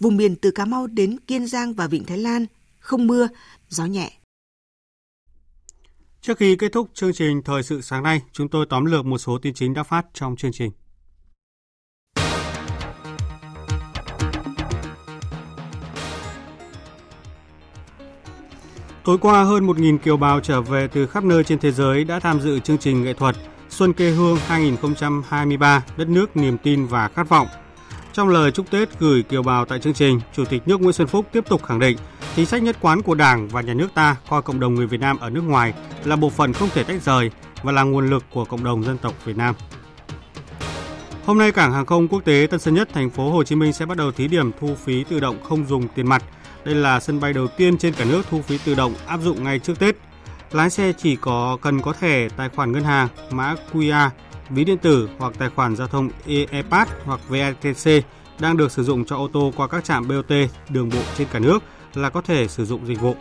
Vùng 0.00 0.16
biển 0.16 0.36
từ 0.36 0.50
Cà 0.50 0.64
Mau 0.64 0.86
đến 0.86 1.18
Kiên 1.26 1.46
Giang 1.46 1.74
và 1.74 1.86
Vịnh 1.86 2.04
Thái 2.04 2.18
Lan 2.18 2.46
không 2.78 3.06
mưa, 3.06 3.28
gió 3.68 3.86
nhẹ. 3.86 4.12
Trước 6.26 6.38
khi 6.38 6.56
kết 6.56 6.72
thúc 6.72 6.88
chương 6.94 7.12
trình 7.12 7.42
Thời 7.42 7.62
sự 7.62 7.80
sáng 7.80 8.02
nay, 8.02 8.20
chúng 8.32 8.48
tôi 8.48 8.66
tóm 8.68 8.84
lược 8.84 9.06
một 9.06 9.18
số 9.18 9.38
tin 9.42 9.54
chính 9.54 9.74
đã 9.74 9.82
phát 9.82 10.06
trong 10.12 10.36
chương 10.36 10.52
trình. 10.52 10.70
Tối 19.04 19.18
qua, 19.18 19.42
hơn 19.44 19.66
1.000 19.66 19.98
kiều 19.98 20.16
bào 20.16 20.40
trở 20.40 20.62
về 20.62 20.88
từ 20.88 21.06
khắp 21.06 21.24
nơi 21.24 21.44
trên 21.44 21.58
thế 21.58 21.72
giới 21.72 22.04
đã 22.04 22.20
tham 22.20 22.40
dự 22.40 22.58
chương 22.58 22.78
trình 22.78 23.02
nghệ 23.02 23.14
thuật 23.14 23.36
Xuân 23.68 23.92
Kê 23.92 24.10
Hương 24.10 24.36
2023, 24.46 25.84
đất 25.96 26.08
nước 26.08 26.36
niềm 26.36 26.58
tin 26.58 26.86
và 26.86 27.08
khát 27.08 27.28
vọng– 27.28 27.48
trong 28.16 28.28
lời 28.28 28.50
chúc 28.50 28.70
Tết 28.70 28.98
gửi 28.98 29.22
kiều 29.22 29.42
bào 29.42 29.64
tại 29.64 29.78
chương 29.78 29.94
trình, 29.94 30.20
Chủ 30.32 30.44
tịch 30.44 30.62
nước 30.68 30.80
Nguyễn 30.80 30.92
Xuân 30.92 31.08
Phúc 31.08 31.26
tiếp 31.32 31.44
tục 31.48 31.64
khẳng 31.64 31.78
định 31.78 31.96
chính 32.36 32.46
sách 32.46 32.62
nhất 32.62 32.76
quán 32.80 33.02
của 33.02 33.14
Đảng 33.14 33.48
và 33.48 33.60
nhà 33.60 33.74
nước 33.74 33.88
ta 33.94 34.16
coi 34.28 34.42
cộng 34.42 34.60
đồng 34.60 34.74
người 34.74 34.86
Việt 34.86 35.00
Nam 35.00 35.18
ở 35.18 35.30
nước 35.30 35.40
ngoài 35.40 35.74
là 36.04 36.16
bộ 36.16 36.30
phận 36.30 36.52
không 36.52 36.68
thể 36.74 36.82
tách 36.82 37.02
rời 37.02 37.30
và 37.62 37.72
là 37.72 37.82
nguồn 37.82 38.10
lực 38.10 38.24
của 38.32 38.44
cộng 38.44 38.64
đồng 38.64 38.84
dân 38.84 38.98
tộc 38.98 39.24
Việt 39.24 39.36
Nam. 39.36 39.54
Hôm 41.24 41.38
nay 41.38 41.52
cảng 41.52 41.72
hàng 41.72 41.86
không 41.86 42.08
quốc 42.08 42.24
tế 42.24 42.46
Tân 42.50 42.60
Sơn 42.60 42.74
Nhất 42.74 42.88
thành 42.92 43.10
phố 43.10 43.30
Hồ 43.30 43.44
Chí 43.44 43.56
Minh 43.56 43.72
sẽ 43.72 43.86
bắt 43.86 43.96
đầu 43.96 44.12
thí 44.12 44.28
điểm 44.28 44.50
thu 44.60 44.74
phí 44.84 45.04
tự 45.04 45.20
động 45.20 45.42
không 45.42 45.66
dùng 45.66 45.88
tiền 45.88 46.08
mặt. 46.08 46.22
Đây 46.64 46.74
là 46.74 47.00
sân 47.00 47.20
bay 47.20 47.32
đầu 47.32 47.46
tiên 47.46 47.78
trên 47.78 47.92
cả 47.92 48.04
nước 48.04 48.22
thu 48.30 48.42
phí 48.42 48.58
tự 48.58 48.74
động 48.74 48.94
áp 49.06 49.20
dụng 49.20 49.44
ngay 49.44 49.58
trước 49.58 49.78
Tết. 49.78 49.96
Lái 50.52 50.70
xe 50.70 50.92
chỉ 50.92 51.16
có 51.16 51.58
cần 51.62 51.82
có 51.82 51.92
thẻ 51.92 52.28
tài 52.28 52.48
khoản 52.48 52.72
ngân 52.72 52.84
hàng, 52.84 53.08
mã 53.30 53.54
QR 53.72 54.10
ví 54.50 54.64
điện 54.64 54.78
tử 54.78 55.08
hoặc 55.18 55.32
tài 55.38 55.48
khoản 55.48 55.76
giao 55.76 55.88
thông 55.88 56.08
e-pass 56.26 56.90
hoặc 57.04 57.20
VETC 57.28 58.04
đang 58.38 58.56
được 58.56 58.72
sử 58.72 58.84
dụng 58.84 59.04
cho 59.04 59.16
ô 59.16 59.28
tô 59.32 59.52
qua 59.56 59.68
các 59.68 59.84
trạm 59.84 60.08
BOT, 60.08 60.32
đường 60.68 60.88
bộ 60.88 61.02
trên 61.16 61.28
cả 61.32 61.38
nước 61.38 61.58
là 61.94 62.10
có 62.10 62.20
thể 62.20 62.48
sử 62.48 62.64
dụng 62.64 62.86
dịch 62.86 63.00
vụ. 63.00 63.14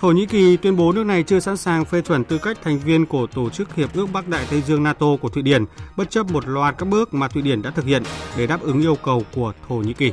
Thổ 0.00 0.08
Nhĩ 0.08 0.26
Kỳ 0.26 0.56
tuyên 0.56 0.76
bố 0.76 0.92
nước 0.92 1.04
này 1.04 1.22
chưa 1.22 1.40
sẵn 1.40 1.56
sàng 1.56 1.84
phê 1.84 2.02
chuẩn 2.02 2.24
tư 2.24 2.38
cách 2.38 2.58
thành 2.62 2.78
viên 2.78 3.06
của 3.06 3.26
Tổ 3.26 3.50
chức 3.50 3.74
Hiệp 3.74 3.94
ước 3.94 4.06
Bắc 4.12 4.28
Đại 4.28 4.46
Tây 4.50 4.62
Dương 4.62 4.82
NATO 4.82 5.06
của 5.20 5.28
Thụy 5.28 5.42
Điển, 5.42 5.64
bất 5.96 6.10
chấp 6.10 6.30
một 6.30 6.48
loạt 6.48 6.74
các 6.78 6.88
bước 6.88 7.14
mà 7.14 7.28
Thụy 7.28 7.42
Điển 7.42 7.62
đã 7.62 7.70
thực 7.70 7.84
hiện 7.84 8.02
để 8.36 8.46
đáp 8.46 8.60
ứng 8.60 8.80
yêu 8.80 8.94
cầu 8.94 9.22
của 9.34 9.52
Thổ 9.68 9.74
Nhĩ 9.74 9.92
Kỳ. 9.92 10.12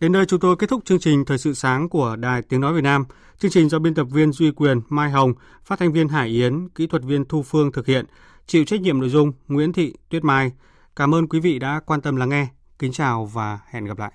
Đến 0.00 0.12
đây 0.12 0.26
chúng 0.26 0.40
tôi 0.40 0.56
kết 0.56 0.70
thúc 0.70 0.84
chương 0.84 0.98
trình 0.98 1.24
Thời 1.24 1.38
sự 1.38 1.54
sáng 1.54 1.88
của 1.88 2.16
Đài 2.16 2.42
Tiếng 2.42 2.60
Nói 2.60 2.74
Việt 2.74 2.84
Nam. 2.84 3.04
Chương 3.38 3.50
trình 3.50 3.68
do 3.68 3.78
biên 3.78 3.94
tập 3.94 4.04
viên 4.04 4.32
Duy 4.32 4.50
Quyền, 4.50 4.80
Mai 4.88 5.10
Hồng, 5.10 5.32
phát 5.64 5.78
thanh 5.78 5.92
viên 5.92 6.08
Hải 6.08 6.28
Yến, 6.28 6.68
kỹ 6.68 6.86
thuật 6.86 7.02
viên 7.02 7.24
Thu 7.24 7.42
Phương 7.42 7.72
thực 7.72 7.86
hiện, 7.86 8.04
chịu 8.46 8.64
trách 8.64 8.80
nhiệm 8.80 9.00
nội 9.00 9.08
dung 9.08 9.32
Nguyễn 9.48 9.72
Thị 9.72 9.94
Tuyết 10.08 10.24
Mai. 10.24 10.52
Cảm 10.96 11.14
ơn 11.14 11.28
quý 11.28 11.40
vị 11.40 11.58
đã 11.58 11.80
quan 11.86 12.00
tâm 12.00 12.16
lắng 12.16 12.28
nghe. 12.28 12.48
Kính 12.78 12.92
chào 12.92 13.24
và 13.26 13.58
hẹn 13.70 13.84
gặp 13.84 13.98
lại. 13.98 14.12